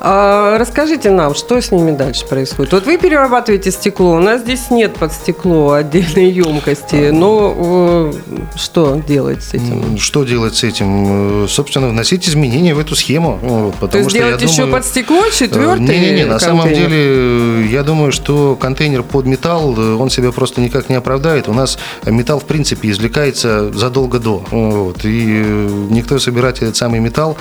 А, 0.00 0.58
расскажите 0.58 1.10
нам, 1.10 1.34
что 1.34 1.60
с 1.60 1.70
ними 1.70 1.92
дальше 1.92 2.26
происходит? 2.26 2.72
Вот 2.72 2.86
вы 2.86 2.98
перерабатываете 2.98 3.70
стекло, 3.70 4.12
у 4.12 4.20
нас 4.20 4.42
здесь 4.42 4.70
нет 4.70 4.94
под 4.94 5.12
стекло 5.12 5.72
отдельной 5.72 6.30
емкости, 6.30 7.10
но 7.10 8.12
э, 8.12 8.12
что 8.56 9.02
делать 9.06 9.42
с 9.42 9.54
этим? 9.54 9.98
Что 9.98 10.24
делать 10.24 10.56
с 10.56 10.64
этим? 10.64 11.44
Э, 11.44 11.46
собственно, 11.48 11.88
вносить 11.88 12.28
изменения 12.28 12.74
в 12.74 12.78
эту 12.78 12.94
схему. 12.96 13.72
Потому 13.80 13.92
То 13.92 13.98
есть 13.98 14.10
что 14.10 14.18
делать 14.18 14.42
еще 14.42 14.62
думаю, 14.62 14.72
под 14.72 14.84
стекло 14.84 15.22
четвертый 15.30 15.80
Не-не-не, 15.80 16.24
на 16.26 16.38
самом 16.38 16.68
деле, 16.68 16.96
э, 16.96 17.66
я 17.70 17.82
думаю, 17.82 18.12
что 18.12 18.56
контейнер 18.56 19.02
под 19.02 19.26
металл, 19.26 19.78
он 20.00 20.10
себя 20.10 20.32
просто 20.32 20.60
никак 20.60 20.88
не 20.88 20.96
оправдает. 20.96 21.48
У 21.48 21.52
нас 21.52 21.78
металл, 22.04 22.40
в 22.40 22.44
принципе, 22.44 22.90
извлекается 22.90 23.72
задолго 23.72 24.18
до. 24.18 24.44
Вот, 24.50 25.04
и 25.04 25.08
никто 25.90 26.18
собирать 26.18 26.58
этот 26.62 26.76
самый 26.76 27.00
металл 27.00 27.36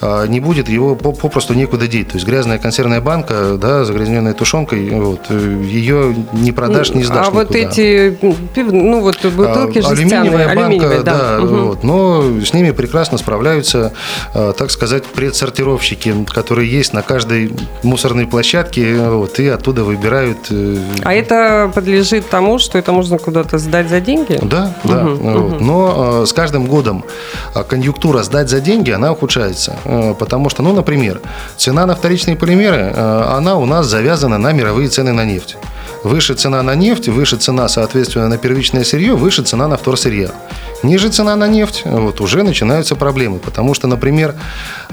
а, 0.00 0.26
не 0.26 0.40
будет, 0.40 0.68
его 0.68 0.94
попросту 0.94 1.54
некуда 1.54 1.86
деть. 1.86 2.08
То 2.08 2.14
есть 2.14 2.26
грязная 2.26 2.58
консервная 2.58 3.00
банка, 3.00 3.58
да, 3.60 3.84
загрязненная 3.84 4.34
тушенкой, 4.34 4.90
вот, 4.90 5.30
ее 5.30 6.14
не 6.32 6.52
продашь, 6.52 6.94
не 6.94 7.04
сдашь 7.04 7.28
А 7.28 7.30
никуда. 7.30 7.44
вот 7.44 7.54
эти, 7.54 8.18
ну 8.56 9.00
вот 9.00 9.24
бутылки 9.24 9.78
а, 9.78 9.82
жестяные, 9.82 10.18
алюминиевая 10.18 10.51
банка, 10.54 11.02
да, 11.02 11.38
угу. 11.40 11.56
вот, 11.56 11.84
но 11.84 12.22
с 12.44 12.52
ними 12.52 12.70
прекрасно 12.70 13.18
справляются, 13.18 13.92
э, 14.34 14.52
так 14.56 14.70
сказать, 14.70 15.04
предсортировщики, 15.04 16.14
которые 16.28 16.70
есть 16.70 16.92
на 16.92 17.02
каждой 17.02 17.52
мусорной 17.82 18.26
площадке, 18.26 19.08
вот, 19.08 19.38
и 19.38 19.48
оттуда 19.48 19.84
выбирают. 19.84 20.38
Э, 20.50 20.76
а 21.02 21.14
это 21.14 21.70
подлежит 21.74 22.28
тому, 22.28 22.58
что 22.58 22.78
это 22.78 22.92
можно 22.92 23.18
куда-то 23.18 23.58
сдать 23.58 23.88
за 23.88 24.00
деньги? 24.00 24.38
Да, 24.42 24.74
да. 24.84 25.04
Угу, 25.04 25.14
вот. 25.14 25.52
угу. 25.54 25.64
Но 25.64 26.26
с 26.26 26.32
каждым 26.32 26.66
годом 26.66 27.04
конъюнктура 27.68 28.22
сдать 28.22 28.48
за 28.48 28.60
деньги, 28.60 28.90
она 28.90 29.12
ухудшается, 29.12 29.76
потому 30.18 30.48
что, 30.48 30.62
ну, 30.62 30.72
например, 30.72 31.20
цена 31.56 31.86
на 31.86 31.94
вторичные 31.94 32.36
полимеры, 32.36 32.92
она 32.96 33.56
у 33.56 33.66
нас 33.66 33.86
завязана 33.86 34.38
на 34.38 34.52
мировые 34.52 34.88
цены 34.88 35.12
на 35.12 35.24
нефть. 35.24 35.56
Выше 36.04 36.34
цена 36.34 36.62
на 36.62 36.74
нефть, 36.74 37.08
выше 37.08 37.36
цена, 37.36 37.68
соответственно, 37.68 38.28
на 38.28 38.38
первичное 38.38 38.84
сырье, 38.84 39.14
выше 39.14 39.42
цена 39.42 39.68
на 39.68 39.76
вторсырье. 39.76 40.30
Ниже 40.82 41.10
цена 41.10 41.36
на 41.36 41.46
нефть, 41.46 41.82
вот 41.84 42.20
уже 42.20 42.42
начинаются 42.42 42.96
проблемы, 42.96 43.38
потому 43.38 43.72
что, 43.74 43.86
например, 43.86 44.34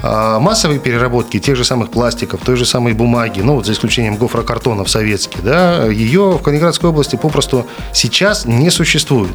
а, 0.02 0.38
массовые 0.38 0.78
переработки 0.78 1.40
тех 1.40 1.56
же 1.56 1.64
самых 1.64 1.90
пластиков, 1.90 2.40
той 2.44 2.56
же 2.56 2.64
самой 2.64 2.92
бумаги, 2.92 3.40
ну 3.40 3.56
вот 3.56 3.66
за 3.66 3.72
исключением 3.72 4.16
гофрокартонов 4.16 4.88
советских, 4.88 5.42
да, 5.42 5.86
ее 5.86 6.38
в 6.38 6.42
Калининградской 6.42 6.90
области 6.90 7.16
попросту 7.16 7.66
сейчас 7.92 8.44
не 8.44 8.70
существует. 8.70 9.32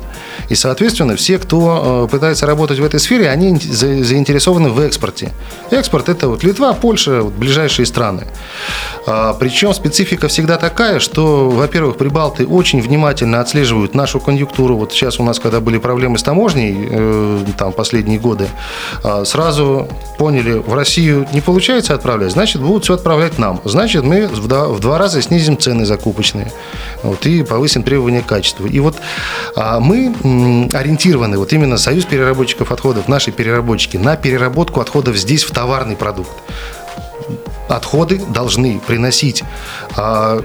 И, 0.48 0.56
соответственно, 0.56 1.18
все, 1.18 1.40
кто 1.40 2.06
э, 2.06 2.12
пытается 2.12 2.46
работать 2.46 2.80
в 2.80 2.86
этой 2.86 3.02
сфере, 3.02 3.30
они 3.30 3.58
заинтересованы 3.60 4.70
в 4.70 4.80
экспорте. 4.80 5.34
Экспорт– 5.72 6.08
это 6.10 6.30
вот 6.30 6.44
Литва, 6.44 6.74
Польша, 6.74 7.22
вот 7.22 7.34
ближайшие 7.34 7.86
страны. 7.86 8.28
А, 9.06 9.34
Причем 9.34 9.74
специфика 9.74 10.30
всегда 10.30 10.58
такая, 10.58 11.00
что, 11.00 11.50
во-первых, 11.66 11.98
прибалты 11.98 12.46
очень 12.46 12.80
внимательно 12.80 13.42
отслеживают 13.42 13.96
нашу 13.96 14.20
конъюнктуру. 14.20 14.78
Вот 14.78 14.92
сейчас 14.94 15.20
у 15.20 15.24
нас, 15.24 15.40
когда 15.40 15.60
были 15.60 15.80
проблемы 15.80 16.20
с 16.20 16.24
таможней, 16.24 16.88
э, 16.92 17.46
там, 17.58 17.74
последние 17.74 18.20
годы, 18.20 18.48
а, 19.04 19.26
сразу 19.26 19.88
поняли, 20.20 20.54
в 20.54 20.76
Россию 20.76 21.28
не 21.34 21.42
получается 21.42 21.96
отправлять, 21.96 22.34
значит, 22.34 22.62
будут 22.62 22.84
все 22.84 22.94
отправлять 22.94 23.40
нам. 23.40 23.62
Значит, 23.64 24.04
мы 24.04 24.28
в 24.28 24.48
два, 24.48 24.68
в 24.68 24.80
два 24.80 25.00
раза 25.00 25.24
снизим 25.24 25.58
цены 25.58 25.86
закупочные 25.86 26.52
вот, 27.02 27.26
и 27.26 27.42
повысим 27.42 27.82
требования 27.82 28.22
к 28.22 28.28
качеству. 28.28 28.68
И 28.68 28.80
вот 28.80 28.98
а, 29.56 29.80
мы 29.80 30.14
ориентированы, 30.72 31.40
вот 31.40 31.52
именно 31.52 31.78
Союз 31.78 32.06
переработчиков 32.06 32.72
отходов, 32.72 33.08
наши 33.08 33.32
переработчики, 33.32 33.98
на 33.98 34.16
переработку 34.18 34.82
отходов 34.82 35.18
здесь 35.18 35.44
в 35.44 35.52
товарный 35.52 35.96
продукт 35.96 36.30
отходы 37.70 38.22
должны 38.30 38.80
приносить 38.86 39.44
а, 39.96 40.42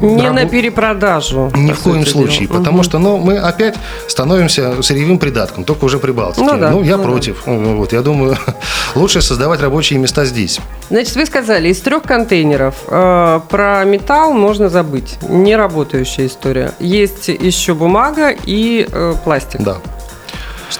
не 0.00 0.26
раб... 0.26 0.34
на 0.34 0.46
перепродажу. 0.46 1.50
Ни 1.54 1.72
в 1.72 1.80
коем 1.80 2.06
случае. 2.06 2.46
Дела. 2.48 2.58
Потому 2.58 2.78
угу. 2.78 2.84
что 2.84 2.98
ну, 2.98 3.18
мы 3.18 3.38
опять 3.38 3.74
становимся 4.08 4.82
сырьевым 4.82 5.18
придатком, 5.18 5.64
только 5.64 5.84
уже 5.84 5.98
при 5.98 6.12
Балтике. 6.12 6.44
Ну, 6.44 6.58
да, 6.58 6.70
ну 6.70 6.82
я 6.82 6.96
ну, 6.96 7.04
против. 7.04 7.42
Да. 7.46 7.52
Вот, 7.52 7.92
я 7.92 8.02
думаю, 8.02 8.36
лучше 8.94 9.22
создавать 9.22 9.60
рабочие 9.60 9.98
места 9.98 10.24
здесь. 10.24 10.60
Значит, 10.90 11.16
вы 11.16 11.26
сказали, 11.26 11.68
из 11.68 11.80
трех 11.80 12.02
контейнеров 12.02 12.74
э, 12.88 13.40
про 13.48 13.84
металл 13.84 14.32
можно 14.32 14.68
забыть. 14.68 15.18
Не 15.28 15.56
работающая 15.56 16.26
история. 16.26 16.72
Есть 16.78 17.28
еще 17.28 17.74
бумага 17.74 18.30
и 18.30 18.86
э, 18.90 19.14
пластик. 19.24 19.60
Да. 19.60 19.76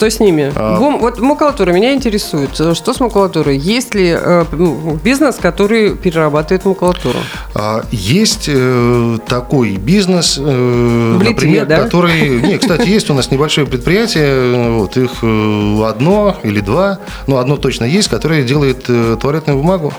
Что 0.03 0.11
с 0.11 0.19
ними? 0.19 0.53
А... 0.57 0.81
Бум, 0.81 0.99
вот 0.99 1.21
макулатура 1.21 1.71
меня 1.71 1.95
интересует. 1.95 2.57
Что 2.57 2.93
с 2.93 2.99
макулатурой? 2.99 3.57
Есть 3.57 3.95
ли 3.95 4.12
э, 4.12 4.45
бизнес, 5.05 5.37
который 5.37 5.95
перерабатывает 5.95 6.65
макулатуру? 6.65 7.21
А, 7.55 7.85
есть 7.93 8.47
э, 8.49 9.19
такой 9.29 9.77
бизнес, 9.77 10.41
э, 10.41 11.19
Литве, 11.21 11.31
например, 11.31 11.67
да? 11.67 11.85
который... 11.85 12.41
Не, 12.43 12.59
кстати, 12.59 12.88
есть 12.88 13.11
у 13.11 13.15
нас 13.15 13.31
небольшое 13.31 13.65
предприятие, 13.65 14.73
вот 14.73 14.97
их 14.97 15.12
э, 15.23 15.85
одно 15.85 16.37
или 16.43 16.59
два, 16.59 16.99
ну, 17.29 17.37
одно 17.37 17.57
точно 17.57 17.85
есть, 17.85 18.09
которое 18.09 18.43
делает 18.43 18.87
э, 18.88 19.17
туалетную 19.23 19.57
бумагу. 19.57 19.93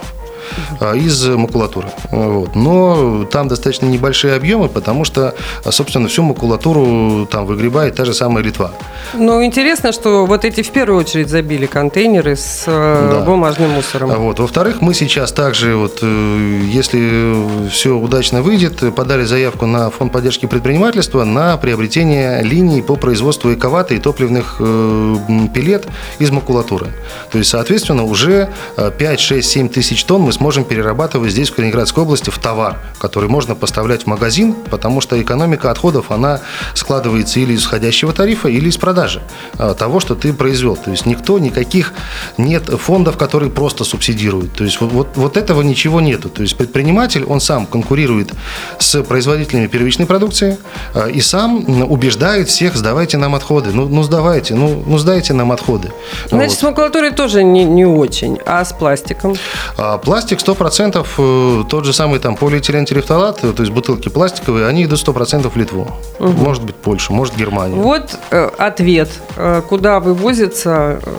А, 0.80 0.94
из 0.94 1.26
макулатуры. 1.26 1.88
Вот. 2.10 2.54
Но 2.54 3.24
там 3.24 3.48
достаточно 3.48 3.86
небольшие 3.86 4.34
объемы, 4.34 4.68
потому 4.68 5.04
что, 5.04 5.34
собственно, 5.70 6.08
всю 6.08 6.22
макулатуру 6.22 7.26
там 7.30 7.46
выгребает 7.46 7.94
та 7.96 8.04
же 8.04 8.14
самая 8.14 8.44
Литва. 8.44 8.72
Ну, 9.14 9.44
интересно, 9.44 9.92
что 9.92 10.26
вот 10.26 10.44
эти 10.44 10.62
в 10.62 10.70
первую 10.70 11.00
очередь 11.00 11.28
забили 11.28 11.66
контейнеры 11.66 12.36
с 12.36 12.64
э, 12.66 13.08
да. 13.12 13.20
бумажным 13.20 13.70
мусором. 13.70 14.10
Вот. 14.10 14.40
Во-вторых, 14.40 14.80
мы 14.80 14.94
сейчас 14.94 15.32
также, 15.32 15.76
вот, 15.76 15.98
э, 16.02 16.60
если 16.66 17.68
все 17.68 17.96
удачно 17.96 18.42
выйдет, 18.42 18.94
подали 18.94 19.24
заявку 19.24 19.66
на 19.66 19.90
фонд 19.90 20.12
поддержки 20.12 20.46
предпринимательства 20.46 21.24
на 21.24 21.56
приобретение 21.56 22.42
линий 22.42 22.82
по 22.82 22.96
производству 22.96 23.52
эковаты 23.52 23.96
и 23.96 23.98
топливных 23.98 24.56
э, 24.60 25.16
пилет 25.54 25.86
из 26.18 26.30
макулатуры. 26.30 26.88
То 27.30 27.38
есть, 27.38 27.50
соответственно, 27.50 28.04
уже 28.04 28.50
5, 28.76 29.20
6, 29.20 29.48
7 29.48 29.68
тысяч 29.68 30.04
тонн 30.04 30.22
мы 30.22 30.32
сможем 30.34 30.64
перерабатывать 30.64 31.30
здесь, 31.30 31.50
в 31.50 31.54
Калининградской 31.54 32.02
области, 32.02 32.30
в 32.30 32.38
товар, 32.38 32.78
который 32.98 33.28
можно 33.28 33.54
поставлять 33.54 34.02
в 34.02 34.06
магазин, 34.06 34.54
потому 34.70 35.00
что 35.00 35.20
экономика 35.20 35.70
отходов, 35.70 36.10
она 36.10 36.40
складывается 36.74 37.40
или 37.40 37.54
из 37.54 37.64
входящего 37.64 38.12
тарифа, 38.12 38.48
или 38.48 38.68
из 38.68 38.76
продажи 38.76 39.22
а, 39.58 39.74
того, 39.74 40.00
что 40.00 40.14
ты 40.14 40.32
произвел. 40.32 40.76
То 40.76 40.90
есть 40.90 41.06
никто, 41.06 41.38
никаких 41.38 41.94
нет 42.36 42.68
фондов, 42.68 43.16
которые 43.16 43.50
просто 43.50 43.84
субсидируют. 43.84 44.52
То 44.52 44.64
есть 44.64 44.80
вот, 44.80 44.92
вот, 44.92 45.08
вот 45.14 45.36
этого 45.36 45.62
ничего 45.62 46.00
нету. 46.00 46.28
То 46.28 46.42
есть 46.42 46.56
предприниматель, 46.56 47.24
он 47.24 47.40
сам 47.40 47.66
конкурирует 47.66 48.32
с 48.78 49.02
производителями 49.02 49.66
первичной 49.66 50.06
продукции 50.06 50.58
а, 50.94 51.08
и 51.08 51.20
сам 51.20 51.90
убеждает 51.90 52.48
всех, 52.48 52.76
сдавайте 52.76 53.16
нам 53.16 53.34
отходы. 53.34 53.70
Ну, 53.72 53.88
ну 53.88 54.02
сдавайте, 54.02 54.54
ну, 54.54 54.82
ну 54.86 54.98
сдайте 54.98 55.32
нам 55.32 55.52
отходы. 55.52 55.92
Значит, 56.28 56.50
вот. 56.50 56.58
с 56.58 56.62
макулатурой 56.62 57.12
тоже 57.12 57.42
не, 57.42 57.64
не 57.64 57.86
очень, 57.86 58.38
а 58.44 58.64
с 58.64 58.72
пластиком? 58.72 59.36
А, 59.78 59.98
пластик 59.98 60.23
пластик 60.24 60.40
100%, 60.40 61.06
э, 61.18 61.64
тот 61.68 61.84
же 61.84 61.92
самый 61.92 62.18
там 62.18 62.36
полиэтилен 62.36 62.84
терефталат, 62.86 63.40
то 63.40 63.54
есть 63.58 63.70
бутылки 63.72 64.08
пластиковые, 64.08 64.66
они 64.66 64.84
идут 64.84 64.98
100% 64.98 65.50
в 65.50 65.56
Литву. 65.56 65.86
Угу. 66.18 66.28
Может 66.28 66.64
быть 66.64 66.74
Польшу, 66.74 67.12
может 67.12 67.36
Германию. 67.36 67.82
Вот 67.82 68.18
э, 68.30 68.50
ответ, 68.58 69.10
э, 69.36 69.62
куда 69.68 70.00
вывозится 70.00 71.00
э, 71.04 71.14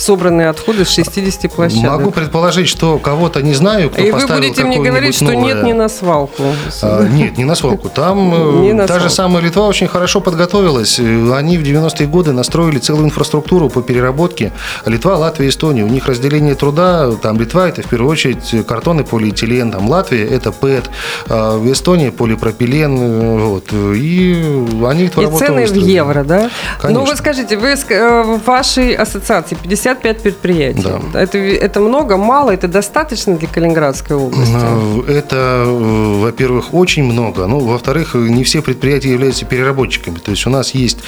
собранные 0.00 0.48
отходы 0.48 0.84
с 0.84 0.90
60 0.90 1.52
площадок. 1.52 1.90
Могу 1.90 2.10
предположить, 2.10 2.68
что 2.68 2.98
кого-то 2.98 3.42
не 3.42 3.54
знаю, 3.54 3.90
кто 3.90 4.02
И 4.02 4.10
вы 4.10 4.26
будете 4.26 4.64
мне 4.64 4.78
говорить, 4.78 5.14
что 5.14 5.26
новое. 5.26 5.54
нет, 5.54 5.62
не 5.62 5.72
на 5.74 5.88
свалку. 5.88 6.42
А, 6.82 7.06
нет, 7.06 7.36
не 7.38 7.44
на 7.44 7.54
свалку. 7.54 7.88
Там 7.88 8.62
не 8.62 8.72
на 8.72 8.86
та 8.86 8.94
свалку. 8.94 9.08
же 9.08 9.14
самая 9.14 9.42
Литва 9.42 9.66
очень 9.66 9.88
хорошо 9.88 10.20
подготовилась. 10.20 10.98
Они 10.98 11.58
в 11.58 11.62
90-е 11.62 12.06
годы 12.06 12.32
настроили 12.32 12.78
целую 12.78 13.06
инфраструктуру 13.06 13.68
по 13.68 13.82
переработке. 13.82 14.52
Литва, 14.86 15.16
Латвия, 15.16 15.48
Эстония. 15.48 15.84
У 15.84 15.88
них 15.88 16.06
разделение 16.06 16.54
труда. 16.54 17.12
Там 17.22 17.38
Литва– 17.38 17.68
это 17.68 17.82
в 17.82 17.86
первую 17.86 18.10
очередь 18.10 18.66
картон 18.66 19.00
и 19.00 19.02
полиэтилен. 19.02 19.70
Там 19.70 19.88
Латвия– 19.88 20.26
это 20.30 20.52
ПЭТ. 20.52 20.90
А 21.28 21.58
в 21.58 21.70
Эстонии– 21.70 22.10
полипропилен. 22.10 23.38
Вот. 23.38 23.72
И 23.72 24.34
они 24.86 25.06
эту 25.06 25.22
и 25.22 25.38
цены 25.38 25.66
в 25.66 25.74
евро, 25.74 26.24
да? 26.24 26.50
Конечно. 26.80 27.00
Ну, 27.00 27.06
вы 27.06 27.16
скажите, 27.16 27.56
вы 27.56 27.68
э, 27.68 28.22
в 28.22 28.44
вашей 28.46 28.94
ассоциации 28.94 29.56
50 29.56 29.89
55 29.94 30.22
предприятий. 30.22 30.82
Да. 31.12 31.20
Это, 31.20 31.38
это 31.38 31.80
много, 31.80 32.16
мало, 32.16 32.50
это 32.50 32.68
достаточно 32.68 33.36
для 33.36 33.48
Калининградской 33.48 34.16
области? 34.16 34.54
Э, 34.54 35.12
это, 35.12 35.64
э, 35.66 36.20
во-первых, 36.20 36.74
очень 36.74 37.04
много. 37.04 37.46
Ну, 37.46 37.60
во-вторых, 37.60 38.14
не 38.14 38.44
все 38.44 38.62
предприятия 38.62 39.12
являются 39.12 39.44
переработчиками. 39.44 40.18
То 40.18 40.30
есть 40.30 40.46
у 40.46 40.50
нас 40.50 40.74
есть 40.74 40.98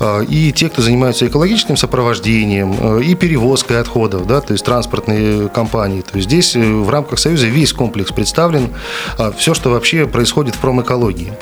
э, 0.00 0.24
и 0.24 0.52
те, 0.52 0.68
кто 0.68 0.82
занимаются 0.82 1.26
экологическим 1.26 1.76
сопровождением, 1.76 3.00
и 3.00 3.14
перевозкой 3.14 3.80
отходов, 3.80 4.26
да, 4.26 4.40
то 4.40 4.52
есть 4.52 4.64
транспортные 4.64 5.48
компании. 5.48 6.00
То 6.00 6.16
есть 6.16 6.28
здесь 6.28 6.56
в 6.56 6.88
рамках 6.88 7.18
Союза 7.18 7.46
весь 7.46 7.72
комплекс 7.72 8.12
представлен, 8.12 8.70
все, 9.36 9.54
что 9.54 9.70
вообще 9.70 10.06
происходит 10.06 10.54
в 10.54 10.58
промэкологии. 10.58 11.32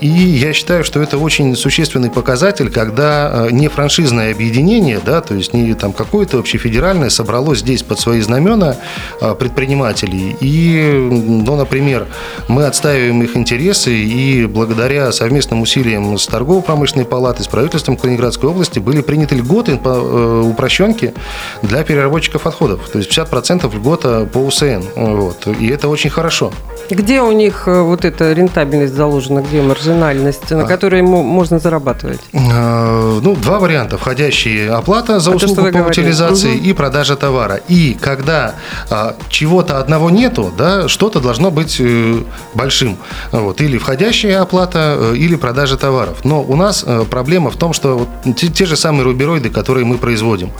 И 0.00 0.06
я 0.06 0.52
считаю, 0.52 0.84
что 0.84 1.00
это 1.00 1.18
очень 1.18 1.54
существенный 1.56 2.10
показатель, 2.10 2.70
когда 2.70 3.48
не 3.50 3.68
франшизное 3.68 4.32
объединение, 4.32 5.00
да, 5.04 5.20
то 5.20 5.34
есть 5.34 5.52
не 5.52 5.74
там 5.74 5.91
какое-то 5.92 6.38
вообще 6.38 6.58
федеральное 6.58 7.10
собралось 7.10 7.60
здесь 7.60 7.82
под 7.82 7.98
свои 7.98 8.20
знамена 8.20 8.76
а, 9.20 9.34
предпринимателей. 9.34 10.36
И, 10.40 11.08
ну, 11.10 11.56
например, 11.56 12.06
мы 12.48 12.64
отстаиваем 12.66 13.22
их 13.22 13.36
интересы, 13.36 13.94
и 13.94 14.46
благодаря 14.46 15.12
совместным 15.12 15.62
усилиям 15.62 16.18
с 16.18 16.26
торгово-промышленной 16.26 17.04
палатой, 17.04 17.44
с 17.44 17.48
правительством 17.48 17.96
Калининградской 17.96 18.48
области 18.48 18.78
были 18.78 19.02
приняты 19.02 19.36
льготы 19.36 19.76
по 19.76 19.88
э, 19.88 20.42
упрощенке 20.46 21.14
для 21.62 21.82
переработчиков 21.82 22.46
отходов. 22.46 22.88
То 22.88 22.98
есть 22.98 23.10
50% 23.10 23.74
льгота 23.74 24.26
по 24.32 24.38
УСН. 24.38 24.82
Вот. 24.96 25.46
И 25.46 25.68
это 25.68 25.88
очень 25.88 26.10
хорошо. 26.10 26.52
Где 26.90 27.22
у 27.22 27.32
них 27.32 27.64
э, 27.66 27.80
вот 27.82 28.04
эта 28.04 28.32
рентабельность 28.32 28.94
заложена, 28.94 29.40
где 29.40 29.62
маржинальность, 29.62 30.50
на 30.50 30.62
а. 30.62 30.66
которой 30.66 31.02
можно 31.02 31.58
зарабатывать? 31.58 32.20
А, 32.34 33.20
ну, 33.20 33.34
два 33.36 33.58
варианта. 33.58 33.98
Входящие 33.98 34.70
оплата 34.70 35.20
за 35.20 35.30
услугу 35.30 35.70
по 35.70 35.81
утилизации 35.88 36.56
угу. 36.56 36.64
и 36.64 36.72
продажа 36.72 37.16
товара. 37.16 37.60
И 37.68 37.96
когда 38.00 38.54
а, 38.90 39.16
чего-то 39.28 39.78
одного 39.78 40.10
нету, 40.10 40.52
да, 40.56 40.88
что-то 40.88 41.20
должно 41.20 41.50
быть 41.50 41.76
э, 41.80 42.22
большим. 42.54 42.98
Вот. 43.30 43.60
Или 43.60 43.78
входящая 43.78 44.40
оплата, 44.40 44.96
э, 44.98 45.16
или 45.16 45.36
продажа 45.36 45.76
товаров. 45.76 46.24
Но 46.24 46.42
у 46.42 46.56
нас 46.56 46.84
э, 46.86 47.04
проблема 47.10 47.50
в 47.50 47.56
том, 47.56 47.72
что 47.72 47.98
вот 47.98 48.36
те, 48.36 48.48
те 48.48 48.66
же 48.66 48.76
самые 48.76 49.04
рубероиды, 49.04 49.50
которые 49.50 49.84
мы 49.84 49.98
производим, 49.98 50.50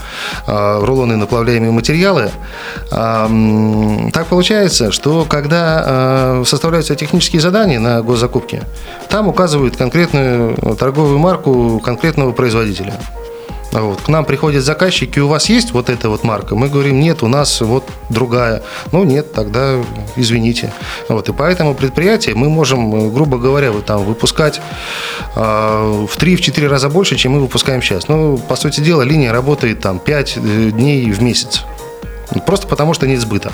э, 0.47 0.85
рулоны 0.85 1.17
наплавляемые 1.17 1.73
материалы, 1.73 2.31
э, 2.91 4.11
так 4.13 4.27
получается, 4.27 4.93
что 4.93 5.25
когда 5.29 5.85
э, 5.87 6.45
составляются 6.47 6.95
технические 6.95 7.41
задания 7.41 7.81
на 7.81 8.03
госзакупки, 8.03 8.63
там 9.09 9.29
указывают 9.29 9.77
конкретную 9.77 10.77
торговую 10.77 11.19
марку 11.19 11.81
конкретного 11.85 12.33
производителя. 12.33 12.95
Вот. 13.73 14.03
К 14.03 14.09
нам 14.09 14.25
приходят 14.25 14.63
заказчики, 14.63 15.19
у 15.19 15.29
вас 15.29 15.49
есть 15.49 15.73
вот 15.73 15.89
эта 15.89 16.09
вот 16.11 16.25
марка? 16.25 16.55
Мы 16.55 16.69
говорим, 16.69 17.01
нет, 17.01 17.23
у 17.23 17.29
нас 17.29 17.61
вот 17.61 17.89
другая. 18.11 18.63
Ну, 18.93 19.05
нет, 19.05 19.33
тогда 19.33 19.83
извините. 20.17 20.73
Вот. 21.09 21.29
И 21.29 21.33
поэтому 21.33 21.75
предприятие 21.75 22.35
мы 22.35 22.51
можем, 22.51 23.13
грубо 23.13 23.39
говоря, 23.39 23.73
вот 23.73 23.87
там 23.87 24.05
выпускать 24.05 24.61
э, 25.35 25.41
в 25.41 26.17
3-4 26.19 26.69
раза 26.69 26.91
больше, 26.91 27.17
чем 27.17 27.33
мы 27.33 27.41
выпускаем 27.41 27.83
сейчас. 27.83 28.09
Ну, 28.09 28.37
по 28.37 28.57
сути 28.57 28.81
дела, 28.81 29.03
линия 29.03 29.33
работает 29.33 29.81
там 29.81 29.99
5 29.99 30.37
э, 30.37 30.71
дней 30.71 31.11
в 31.11 31.23
месяц. 31.23 31.63
Просто 32.47 32.67
потому, 32.67 32.93
что 32.93 33.07
нет 33.07 33.21
сбыта. 33.21 33.53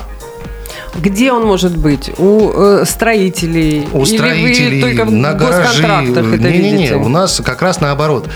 Где 0.95 1.31
он 1.31 1.45
может 1.45 1.77
быть? 1.77 2.11
У 2.17 2.51
э, 2.51 2.85
строителей? 2.85 3.87
У 3.93 4.03
Или 4.03 4.17
строителей, 4.17 4.81
только 4.81 5.05
на 5.05 5.33
гаражи. 5.33 5.83
Не-не-не, 5.83 6.93
у 6.95 7.09
нас 7.09 7.41
как 7.43 7.61
раз 7.61 7.79
наоборот. 7.81 8.27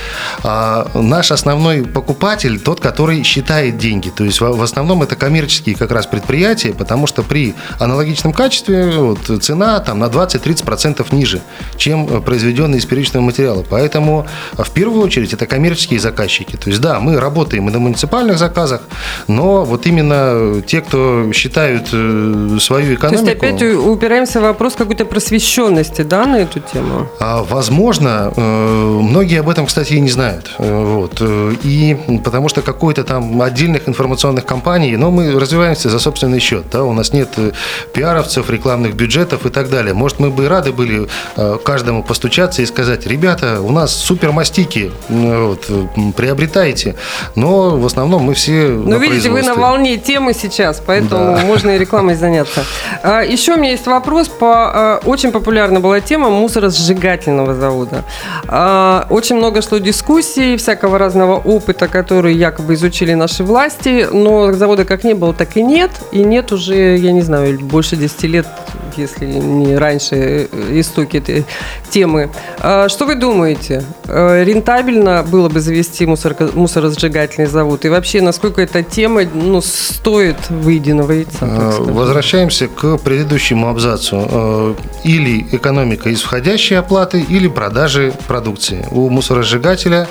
А, 0.44 0.90
наш 0.94 1.32
основной 1.32 1.84
покупатель 1.84 2.60
тот, 2.60 2.80
который 2.80 3.24
считает 3.24 3.78
деньги. 3.78 4.10
То 4.10 4.24
есть 4.24 4.40
в, 4.42 4.56
в 4.56 4.62
основном 4.62 5.04
это 5.04 5.16
коммерческие 5.16 5.76
как 5.76 5.92
раз 5.92 6.06
предприятия, 6.06 6.74
потому 6.74 7.08
что 7.08 7.24
при 7.24 7.56
аналогичном 7.80 8.34
качестве 8.34 8.92
вот, 8.92 9.20
цена 9.42 9.80
там 9.80 10.00
на 10.00 10.06
20-30% 10.06 11.06
ниже, 11.14 11.42
чем 11.78 12.22
произведенные 12.24 12.80
из 12.80 12.86
первичного 12.86 13.24
материала. 13.24 13.66
Поэтому 13.70 14.28
в 14.54 14.70
первую 14.72 15.04
очередь 15.04 15.34
это 15.34 15.46
коммерческие 15.46 16.00
заказчики. 16.00 16.56
То 16.56 16.70
есть 16.70 16.82
да, 16.82 17.00
мы 17.00 17.20
работаем 17.20 17.70
и 17.70 17.72
на 17.72 17.80
муниципальных 17.80 18.38
заказах, 18.38 18.82
но 19.28 19.64
вот 19.64 19.86
именно 19.86 20.62
те, 20.62 20.82
кто 20.82 21.32
считают 21.34 21.90
э, 21.92 22.43
свою 22.60 22.96
экономику. 22.96 23.24
То 23.24 23.30
есть 23.30 23.44
опять 23.44 23.64
упираемся 23.78 24.40
в 24.40 24.44
вопрос 24.44 24.76
какой-то 24.76 25.06
просвещенности, 25.06 26.02
да, 26.02 26.26
на 26.26 26.38
эту 26.38 26.60
тему? 26.60 27.08
А, 27.20 27.44
возможно, 27.44 28.32
э, 28.36 28.42
многие 28.42 29.40
об 29.40 29.50
этом, 29.50 29.66
кстати, 29.66 29.94
и 29.94 30.00
не 30.00 30.10
знают. 30.10 30.52
Э, 30.60 30.84
вот. 30.84 31.18
Э, 31.22 31.54
и 31.64 31.98
потому 32.24 32.50
что 32.50 32.62
какой-то 32.62 33.04
там 33.04 33.42
отдельных 33.42 33.90
информационных 33.90 34.46
компаний, 34.46 34.98
но 34.98 35.12
мы 35.12 35.40
развиваемся 35.40 35.90
за 35.90 36.00
собственный 36.00 36.40
счет. 36.40 36.66
Да? 36.72 36.84
У 36.84 36.94
нас 36.94 37.14
нет 37.14 37.30
пиаровцев, 37.94 38.50
рекламных 38.50 38.96
бюджетов 38.96 39.46
и 39.46 39.50
так 39.50 39.70
далее. 39.70 39.94
Может, 39.94 40.20
мы 40.20 40.30
бы 40.30 40.46
и 40.46 40.48
рады 40.48 40.72
были 40.72 41.08
каждому 41.64 42.04
постучаться 42.04 42.62
и 42.62 42.66
сказать, 42.66 43.08
ребята, 43.08 43.62
у 43.62 43.72
нас 43.72 43.96
супер 43.96 44.32
мастики, 44.32 44.92
вот, 45.10 45.70
приобретайте. 46.16 46.96
Но 47.36 47.78
в 47.78 47.86
основном 47.86 48.24
мы 48.24 48.34
все 48.34 48.68
Ну, 48.68 49.00
видите, 49.00 49.30
вы 49.30 49.42
на 49.42 49.56
волне 49.56 49.98
темы 49.98 50.34
сейчас, 50.34 50.82
поэтому 50.86 51.36
да. 51.36 51.46
можно 51.46 51.72
и 51.72 51.78
рекламой 51.78 52.16
заняться 52.16 52.33
заняться. 52.34 52.66
А, 53.04 53.22
еще 53.22 53.54
у 53.54 53.58
меня 53.58 53.72
есть 53.72 53.86
вопрос 53.86 54.28
по... 54.28 54.48
А, 54.48 55.00
очень 55.06 55.32
популярна 55.32 55.80
была 55.80 56.00
тема 56.00 56.30
мусоросжигательного 56.30 57.54
завода. 57.54 58.04
А, 58.48 59.06
очень 59.10 59.36
много 59.36 59.62
шло 59.62 59.78
дискуссий, 59.78 60.58
всякого 60.58 60.98
разного 60.98 61.36
опыта, 61.38 61.88
который 61.88 62.34
якобы 62.34 62.74
изучили 62.74 63.14
наши 63.14 63.44
власти, 63.44 64.08
но 64.12 64.52
завода 64.54 64.86
как 64.86 65.04
не 65.04 65.14
было, 65.14 65.34
так 65.34 65.58
и 65.58 65.64
нет. 65.64 65.92
И 66.12 66.24
нет 66.24 66.52
уже, 66.52 66.98
я 66.98 67.12
не 67.12 67.22
знаю, 67.22 67.60
больше 67.60 67.96
10 67.96 68.24
лет, 68.24 68.48
если 68.98 69.26
не 69.26 69.78
раньше, 69.78 70.16
э, 70.52 70.80
истоки 70.80 71.18
этой 71.18 71.46
темы. 71.90 72.30
Что 72.88 73.06
вы 73.06 73.16
думаете? 73.16 73.84
Рентабельно 74.08 75.24
было 75.24 75.50
бы 75.50 75.60
завести 75.60 76.06
мусор, 76.06 76.36
мусоросжигательный 76.54 77.48
завод? 77.48 77.86
И 77.86 77.90
вообще, 77.90 78.22
насколько 78.22 78.62
эта 78.62 78.84
тема 78.84 79.22
ну, 79.34 79.62
стоит 79.62 80.38
выеденного 80.50 81.12
яйца? 81.12 81.46
Возвращаемся 82.24 82.70
к 82.70 82.98
предыдущему 83.00 83.68
абзацу. 83.68 84.28
Э, 84.32 84.76
или 85.04 85.46
экономика 85.52 86.10
из 86.10 86.22
входящей 86.22 86.80
оплаты, 86.80 87.20
или 87.20 87.50
продажи 87.50 88.14
продукции. 88.28 88.88
У 88.92 89.10
мусоросжигателя 89.10 90.08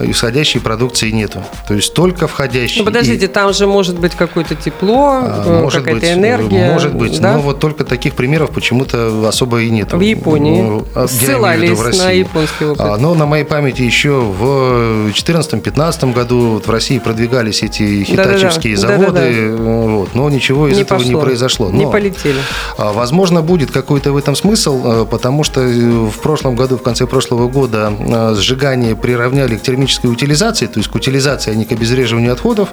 исходящей 0.00 0.60
продукции 0.60 1.10
нету. 1.10 1.42
То 1.66 1.74
есть 1.74 1.94
только 1.94 2.26
входящие. 2.26 2.80
Ну, 2.80 2.86
подождите, 2.86 3.24
и... 3.24 3.28
там 3.28 3.52
же 3.52 3.66
может 3.66 3.98
быть 3.98 4.14
какое-то 4.14 4.54
тепло, 4.54 5.20
а, 5.22 5.68
какая-то 5.70 6.12
энергия. 6.12 6.72
Может 6.72 6.94
быть, 6.94 7.20
да? 7.20 7.34
но 7.34 7.40
вот 7.40 7.60
только 7.60 7.84
таких 7.84 8.14
примеров 8.14 8.50
почему-то 8.50 9.26
особо 9.26 9.62
и 9.62 9.70
нет. 9.70 9.92
В 9.92 10.00
Японии. 10.00 10.62
Ну, 10.62 11.06
Ссылались 11.06 11.78
в 11.78 11.98
на 11.98 12.10
японский 12.10 12.64
опыт. 12.66 12.80
А, 12.80 12.96
но 12.98 13.14
на 13.14 13.26
моей 13.26 13.44
памяти 13.44 13.82
еще 13.82 14.20
в 14.20 15.08
2014-2015 15.08 16.12
году 16.12 16.38
вот 16.54 16.66
в 16.66 16.70
России 16.70 16.98
продвигались 16.98 17.62
эти 17.62 18.04
хитачевские 18.04 18.76
да, 18.76 18.82
да, 18.82 18.88
да. 18.88 18.98
заводы, 18.98 19.20
да, 19.20 19.56
да, 19.56 19.56
да. 19.56 19.62
Вот, 19.62 20.14
но 20.14 20.30
ничего 20.30 20.68
из 20.68 20.76
не 20.76 20.82
этого 20.82 20.98
пошло. 20.98 21.12
не 21.12 21.20
произошло. 21.20 21.68
Но, 21.70 21.78
не 21.78 21.90
полетели. 21.90 22.40
А, 22.76 22.92
возможно, 22.92 23.42
будет 23.42 23.70
какой-то 23.70 24.12
в 24.12 24.16
этом 24.16 24.36
смысл, 24.36 24.82
э, 24.84 25.06
потому 25.10 25.44
что 25.44 25.60
в 25.60 26.18
прошлом 26.20 26.56
году, 26.56 26.76
в 26.76 26.82
конце 26.82 27.06
прошлого 27.06 27.48
года 27.48 27.92
э, 27.98 28.34
сжигание 28.36 28.94
приравняли 28.94 29.56
к 29.56 29.62
термическому 29.62 29.85
термической 29.86 30.10
утилизации, 30.10 30.66
то 30.66 30.78
есть 30.78 30.90
к 30.90 30.94
утилизации, 30.94 31.52
а 31.52 31.54
не 31.54 31.64
к 31.64 31.72
обезвреживанию 31.72 32.32
отходов. 32.32 32.70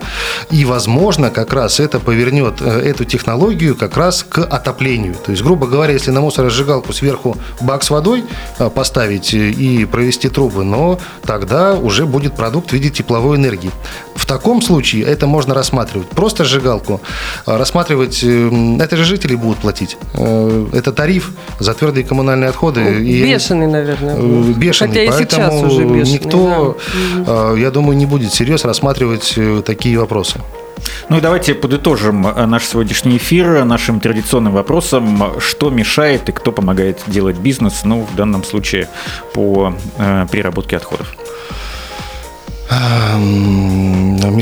И, 0.52 0.66
возможно, 0.66 1.30
как 1.30 1.54
раз 1.54 1.80
это 1.80 2.00
повернет 2.00 2.56
э, 2.62 2.90
эту 2.90 3.06
технологию 3.06 3.76
как 3.76 3.98
раз 3.98 4.26
к 4.28 4.40
отоплению. 4.40 5.14
То 5.14 5.32
есть, 5.32 5.44
грубо 5.44 5.68
говоря, 5.68 5.94
если 5.94 6.12
на 6.12 6.22
мусоросжигалку 6.22 6.94
сверху 6.94 7.38
бак 7.62 7.84
с 7.84 7.90
водой 7.90 8.24
э, 8.60 8.70
поставить 8.70 9.34
и 9.34 9.86
провести 9.86 10.30
трубы, 10.30 10.64
но 10.64 11.00
тогда 11.26 11.76
уже 11.76 12.06
будет 12.06 12.36
продукт 12.36 12.72
в 12.72 12.74
виде 12.74 12.90
тепловой 12.90 13.38
энергии. 13.38 13.72
В 14.16 14.26
таком 14.26 14.62
случае 14.62 15.04
это 15.04 15.28
можно 15.28 15.54
рассматривать. 15.54 16.08
Просто 16.10 16.46
сжигалку 16.46 17.02
рассматривать, 17.46 18.24
это 18.24 18.98
же 18.98 19.04
жители 19.06 19.36
будут 19.36 19.60
платить. 19.60 19.98
Это 20.14 20.92
тариф 20.92 21.32
за 21.60 21.74
твердые 21.74 22.04
коммунальные 22.04 22.50
отходы. 22.50 22.82
Ну, 22.82 23.00
бешеный, 23.00 23.68
наверное. 23.68 24.16
Бешеный. 24.54 25.08
Хотя 25.08 25.24
и 25.24 25.26
сейчас 25.26 25.54
уже 25.62 25.84
бешеный. 25.84 26.20
Никто, 26.20 26.78
да. 26.78 27.00
Я 27.58 27.72
думаю, 27.72 27.98
не 27.98 28.06
будет 28.06 28.32
всерьез 28.32 28.66
рассматривать 28.66 29.38
такие 29.66 30.00
вопросы. 30.00 30.40
Ну 31.10 31.18
и 31.18 31.22
давайте 31.22 31.54
подытожим 31.54 32.28
э, 32.28 32.46
наш 32.46 32.66
сегодняшний 32.66 33.18
эфир 33.18 33.66
нашим 33.66 34.00
традиционным 34.00 34.54
вопросом, 34.54 35.34
что 35.40 35.70
мешает 35.70 36.30
и 36.30 36.32
кто 36.32 36.52
помогает 36.52 37.02
делать 37.08 37.38
бизнес, 37.38 37.84
ну, 37.84 38.08
в 38.12 38.16
данном 38.16 38.44
случае 38.44 38.88
по 39.34 39.74
э, 39.98 40.26
переработке 40.32 40.78
отходов. 40.78 41.16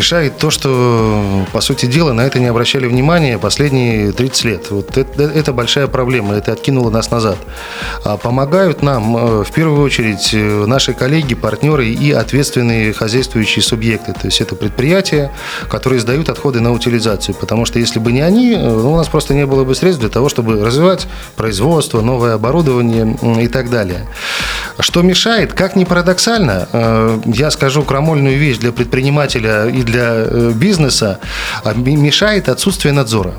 Мешает 0.02 0.38
то, 0.38 0.50
что, 0.50 1.46
по 1.52 1.62
сути 1.62 1.86
дела, 1.86 2.14
на 2.14 2.22
это 2.22 2.40
не 2.40 2.48
обращали 2.48 2.88
внимания 2.88 3.38
последние 3.38 4.12
30 4.14 4.44
лет. 4.46 4.72
Вот 4.72 4.98
это, 4.98 5.24
это 5.24 5.54
большая 5.54 5.88
проблема, 5.88 6.36
это 6.36 6.54
откинуло 6.54 6.90
нас 6.90 7.12
назад. 7.12 7.38
А 8.04 8.18
помогают 8.18 8.82
нам, 8.82 9.18
э, 9.18 9.44
в 9.44 9.52
первую 9.52 9.84
очередь, 9.84 10.32
э, 10.34 10.66
наши 10.66 10.94
коллеги, 10.94 11.36
партнеры 11.36 11.88
и 11.88 12.12
ответственные 12.12 12.94
хозяйствующие 12.94 13.62
субъекты. 13.64 14.14
То 14.14 14.26
есть 14.26 14.42
это 14.42 14.56
предприятия, 14.56 15.32
которые 15.70 16.00
сдают 16.00 16.30
отходы 16.30 16.62
на 16.62 16.72
утилизацию. 16.72 17.36
Потому 17.36 17.66
что 17.66 17.80
если 17.80 18.00
бы 18.00 18.12
не 18.12 18.22
они, 18.22 18.54
э, 18.54 18.58
ну, 18.58 18.94
у 18.94 18.98
нас 18.98 19.08
просто 19.08 19.34
не 19.34 19.46
было 19.46 19.64
бы 19.64 19.76
средств 19.76 20.00
для 20.02 20.10
того, 20.10 20.30
чтобы 20.30 20.66
развивать 20.66 21.08
производство, 21.36 22.02
новое 22.02 22.36
оборудование 22.36 23.18
и 23.42 23.48
так 23.48 23.70
далее. 23.70 24.08
Что 24.80 25.02
мешает? 25.02 25.54
Как 25.54 25.76
ни 25.76 25.84
парадоксально, 25.84 27.20
я 27.26 27.52
скажу 27.52 27.84
крамольно 27.84 28.21
актуальную 28.22 28.38
вещь 28.38 28.58
для 28.58 28.72
предпринимателя 28.72 29.68
и 29.68 29.84
для 29.84 30.26
э, 30.28 30.52
бизнеса, 30.56 31.20
а 31.64 31.74
мешает 31.74 32.50
отсутствие 32.50 32.94
надзора. 32.94 33.34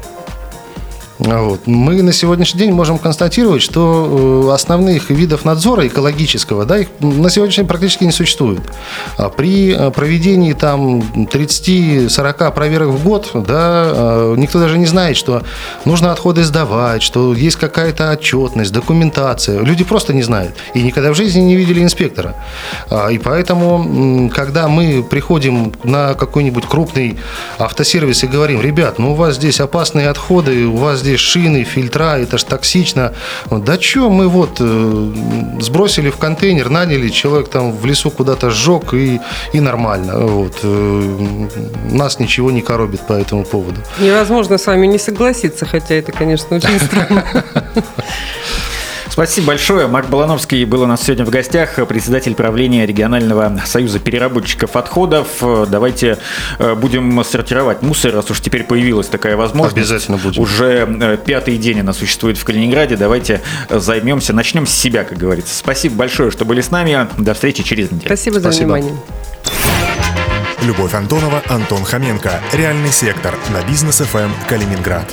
Вот. 1.25 1.67
Мы 1.67 2.03
на 2.03 2.13
сегодняшний 2.13 2.61
день 2.61 2.73
можем 2.73 2.99
констатировать, 2.99 3.63
что 3.63 4.49
э, 4.49 4.55
основных 4.55 5.11
видов 5.11 5.45
надзора 5.45 5.87
экологического, 5.87 6.65
да, 6.65 6.79
их 6.79 6.89
на 6.99 7.31
сегодняшний 7.31 7.63
день 7.63 7.69
практически 7.69 8.05
не 8.05 8.11
существует. 8.13 8.61
А 9.17 9.29
при 9.29 9.73
э, 9.73 9.91
проведении 9.93 10.53
там 10.53 11.01
30-40 11.01 12.53
проверок 12.53 12.89
в 12.89 13.05
год, 13.05 13.31
да, 13.35 13.91
э, 13.93 14.35
никто 14.37 14.59
даже 14.59 14.79
не 14.79 14.87
знает, 14.87 15.17
что 15.17 15.43
нужно 15.85 16.11
отходы 16.11 16.43
сдавать, 16.43 17.03
что 17.03 17.35
есть 17.35 17.57
какая-то 17.57 18.11
отчетность, 18.11 18.73
документация. 18.73 19.61
Люди 19.61 19.85
просто 19.85 20.13
не 20.13 20.23
знают 20.23 20.55
и 20.75 20.83
никогда 20.83 21.13
в 21.13 21.15
жизни 21.15 21.41
не 21.41 21.55
видели 21.55 21.83
инспектора. 21.83 22.35
А, 22.91 23.09
и 23.09 23.19
поэтому, 23.19 24.29
когда 24.35 24.67
мы 24.67 25.05
приходим 25.09 25.73
на 25.85 26.15
какой-нибудь 26.15 26.67
крупный 26.67 27.19
автосервис 27.59 28.25
и 28.25 28.27
говорим, 28.27 28.61
ребят, 28.61 28.99
ну 28.99 29.13
у 29.13 29.15
вас 29.15 29.37
здесь 29.37 29.61
опасные 29.61 30.09
отходы, 30.09 30.67
у 30.67 30.77
вас 30.77 30.99
здесь 31.01 31.12
эти 31.13 31.21
шины, 31.21 31.65
фильтра, 31.65 32.19
это 32.19 32.39
ж 32.39 32.45
токсично. 32.45 33.13
Да 33.51 33.81
что, 33.81 34.11
мы 34.11 34.29
вот 34.29 34.61
э, 34.61 35.13
сбросили 35.61 36.11
в 36.11 36.17
контейнер, 36.17 36.71
наняли, 36.71 37.09
человек 37.09 37.49
там 37.49 37.73
в 37.73 37.87
лесу 37.87 38.11
куда-то 38.11 38.51
сжег 38.51 38.95
и, 38.95 39.21
и 39.53 39.61
нормально. 39.61 40.27
Вот. 40.27 40.61
Э, 40.63 41.49
нас 41.91 42.19
ничего 42.19 42.51
не 42.51 42.63
коробит 42.63 43.07
по 43.07 43.13
этому 43.13 43.45
поводу. 43.45 43.81
Невозможно 43.99 44.59
с 44.59 44.67
вами 44.67 44.87
не 44.87 44.99
согласиться, 44.99 45.67
хотя 45.67 45.95
это, 45.95 46.13
конечно, 46.13 46.57
очень 46.57 46.81
странно. 46.81 47.25
Спасибо 49.13 49.49
большое. 49.49 49.89
Марк 49.89 50.09
Балановский 50.09 50.65
был 50.65 50.81
у 50.81 50.87
нас 50.87 51.03
сегодня 51.03 51.27
в 51.27 51.29
гостях, 51.29 51.75
председатель 51.87 52.35
правления 52.35 52.87
регионального 52.87 53.61
союза 53.67 53.99
переработчиков 53.99 54.75
отходов. 54.75 55.29
Давайте 55.69 56.17
э, 56.59 56.75
будем 56.75 57.23
сортировать 57.23 57.83
мусор, 57.83 58.15
раз 58.15 58.31
уж 58.31 58.41
теперь 58.41 58.65
появилась 58.65 59.09
такая 59.09 59.37
возможность. 59.37 59.77
Обязательно 59.77 60.17
будем. 60.17 60.41
Уже 60.41 60.89
э, 60.89 61.19
пятый 61.23 61.59
день 61.59 61.81
она 61.81 61.93
существует 61.93 62.39
в 62.39 62.45
Калининграде. 62.45 62.97
Давайте 62.97 63.43
займемся, 63.69 64.33
начнем 64.33 64.67
с 64.67 64.73
себя, 64.73 65.05
как 65.05 65.19
говорится. 65.19 65.55
Спасибо 65.55 65.97
большое, 65.97 66.31
что 66.31 66.47
были 66.47 66.63
с 66.63 66.71
нами. 66.71 67.07
До 67.19 67.35
встречи 67.35 67.63
через 67.63 67.91
неделю. 67.91 68.07
Спасибо 68.07 68.41
за 68.41 68.51
Спасибо. 68.51 68.65
внимание. 68.65 68.95
Любовь 70.63 70.95
Антонова, 70.95 71.43
Антон 71.49 71.85
Хоменко. 71.85 72.41
Реальный 72.55 72.91
сектор 72.91 73.35
на 73.51 73.63
бизнес 73.69 73.99
ФМ 73.99 74.31
Калининград. 74.49 75.05